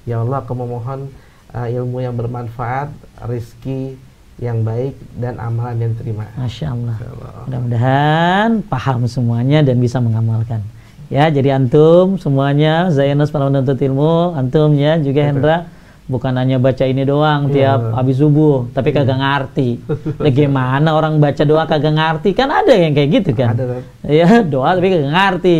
Ya 0.07 0.23
Allah, 0.23 0.39
aku 0.39 0.55
memohon 0.55 1.11
uh, 1.51 1.67
ilmu 1.67 1.99
yang 1.99 2.15
bermanfaat, 2.15 2.95
rizki 3.27 3.99
yang 4.39 4.63
baik 4.63 4.95
dan 5.19 5.37
amalan 5.37 5.77
yang 5.77 5.93
terima. 5.99 6.25
Masya 6.39 6.73
Allah. 6.73 6.95
Allah. 6.97 7.31
Mudah-mudahan 7.45 8.49
paham 8.65 9.05
semuanya 9.05 9.59
dan 9.61 9.77
bisa 9.77 9.99
mengamalkan. 9.99 10.63
Ya, 11.11 11.27
jadi 11.27 11.59
antum 11.59 12.15
semuanya, 12.15 12.87
Zainus 12.87 13.35
para 13.35 13.51
penuntut 13.51 13.75
ilmu, 13.75 14.31
antum 14.31 14.71
ya 14.79 14.95
juga 14.95 15.27
Hendra, 15.27 15.67
bukan 16.09 16.33
hanya 16.37 16.57
baca 16.57 16.85
ini 16.85 17.05
doang 17.05 17.49
Iya. 17.49 17.53
tiap 17.53 17.81
habis 17.97 18.17
subuh, 18.17 18.69
tapi 18.73 18.89
kagak 18.93 19.17
ngerti. 19.17 19.81
Lah 20.23 20.31
gimana 20.33 20.89
orang 20.95 21.19
baca 21.21 21.43
doa 21.45 21.63
kagak 21.65 21.93
ngerti? 21.93 22.29
Kan 22.37 22.49
ada 22.49 22.73
yang 22.73 22.93
kayak 22.93 23.09
gitu 23.21 23.31
kan. 23.35 23.53
Ada. 23.53 23.81
Ya, 24.07 24.29
doa 24.53 24.73
tapi 24.77 24.87
kagak 24.89 25.13
ngerti. 25.13 25.57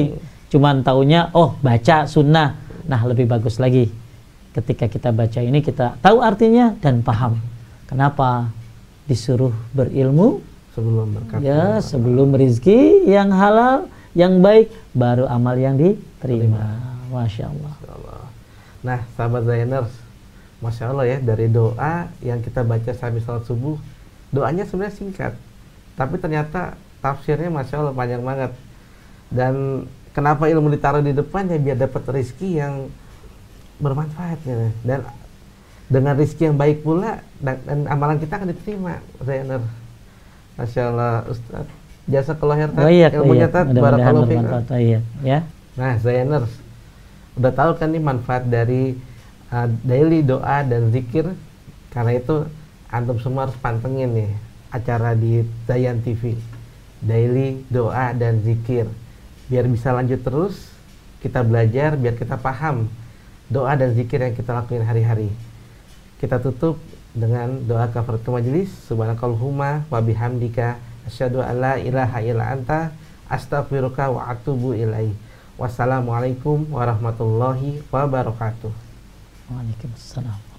Cuman 0.52 0.82
taunya 0.82 1.30
oh 1.36 1.56
baca 1.60 2.06
sunnah. 2.08 2.58
Nah, 2.88 3.02
lebih 3.08 3.30
bagus 3.30 3.62
lagi 3.62 3.88
ketika 4.52 4.92
kita 4.92 5.16
baca 5.16 5.40
ini 5.40 5.64
kita 5.64 5.96
tahu 6.04 6.20
artinya 6.20 6.76
dan 6.84 7.00
paham. 7.00 7.40
Kenapa 7.88 8.52
disuruh 9.08 9.52
berilmu 9.76 10.52
Sebelum 10.72 11.08
berkata. 11.12 11.44
Ya, 11.44 11.84
sebelum 11.84 12.32
rizki 12.32 13.04
yang 13.04 13.28
halal, 13.36 13.92
yang 14.16 14.40
baik, 14.40 14.72
baru 14.96 15.28
amal 15.28 15.60
yang 15.60 15.76
diterima. 15.76 16.80
Masya 17.12 17.52
Allah. 17.52 17.74
Masya 17.76 17.92
Allah. 17.92 18.22
Nah, 18.80 19.00
sahabat 19.20 19.44
Zainers, 19.44 19.92
Masya 20.62 20.94
Allah 20.94 21.06
ya, 21.10 21.18
dari 21.18 21.50
doa 21.50 22.08
yang 22.22 22.38
kita 22.40 22.62
baca 22.62 22.94
sambil 22.94 23.22
sholat 23.26 23.44
subuh, 23.50 23.82
doanya 24.30 24.64
sebenarnya 24.70 24.94
singkat. 24.94 25.34
Tapi 25.98 26.22
ternyata 26.22 26.78
tafsirnya 27.02 27.50
Masya 27.50 27.82
Allah 27.82 27.94
panjang 27.98 28.22
banget. 28.22 28.54
Dan 29.34 29.86
kenapa 30.14 30.46
ilmu 30.46 30.70
ditaruh 30.70 31.02
di 31.02 31.18
depan 31.18 31.50
ya 31.50 31.58
biar 31.58 31.78
dapat 31.82 32.04
rezeki 32.06 32.50
yang 32.62 32.74
bermanfaat 33.82 34.40
ya. 34.46 34.70
Dan 34.86 35.02
dengan 35.90 36.14
rezeki 36.14 36.54
yang 36.54 36.58
baik 36.62 36.86
pula, 36.86 37.26
dan, 37.42 37.58
dan 37.66 37.80
amalan 37.90 38.22
kita 38.22 38.38
akan 38.38 38.54
diterima, 38.54 39.02
Zainer. 39.26 39.66
Masya 40.62 40.82
Allah, 40.94 41.26
Ustaz. 41.26 41.66
Jasa 42.10 42.34
kelahir 42.38 42.70
Oh 42.76 42.90
iya, 42.90 43.08
oh 43.14 43.24
ilmunya 43.24 43.48
iya. 43.50 43.54
Tat, 43.54 43.66
Mudah-mudahan 43.70 44.14
barakallahu 44.14 44.78
iya, 44.78 45.00
ya. 45.22 45.40
Nah, 45.78 45.96
Zainers, 46.02 46.50
udah 47.38 47.52
tahu 47.54 47.72
kan 47.78 47.90
nih 47.94 48.04
manfaat 48.04 48.44
dari 48.50 48.98
uh, 49.52 49.68
daily 49.84 50.24
doa 50.24 50.64
dan 50.66 50.90
zikir? 50.90 51.28
Karena 51.92 52.18
itu 52.18 52.48
antum 52.88 53.20
semua 53.20 53.46
harus 53.46 53.60
pantengin 53.60 54.10
nih 54.16 54.32
acara 54.72 55.14
di 55.14 55.44
Zayan 55.68 56.00
TV. 56.00 56.40
Daily 57.04 57.62
doa 57.68 58.16
dan 58.16 58.40
zikir. 58.42 58.88
Biar 59.52 59.68
bisa 59.68 59.92
lanjut 59.92 60.24
terus, 60.24 60.72
kita 61.20 61.44
belajar, 61.44 62.00
biar 62.00 62.16
kita 62.16 62.40
paham 62.40 62.88
doa 63.52 63.76
dan 63.76 63.92
zikir 63.92 64.24
yang 64.24 64.32
kita 64.32 64.56
lakuin 64.56 64.88
hari-hari. 64.88 65.28
Kita 66.24 66.40
tutup 66.40 66.80
dengan 67.12 67.60
doa 67.68 67.92
kafaratul 67.92 68.40
majelis. 68.40 68.72
Subhanakallahumma 68.88 69.92
wa 69.92 70.00
bihamdika 70.00 70.80
asyhadu 71.04 71.44
an 71.44 71.56
la 71.60 71.76
ilaha 71.76 72.24
illa 72.24 72.56
anta 72.56 72.96
astaghfiruka 73.28 74.08
wa 74.08 74.32
atubu 74.32 74.72
ilaih. 74.72 75.12
Wassalamualaikum 75.60 76.72
warahmatullahi 76.72 77.84
wabarakatuh. 77.92 78.91
وعليكم 79.56 79.90
السلام. 79.98 80.51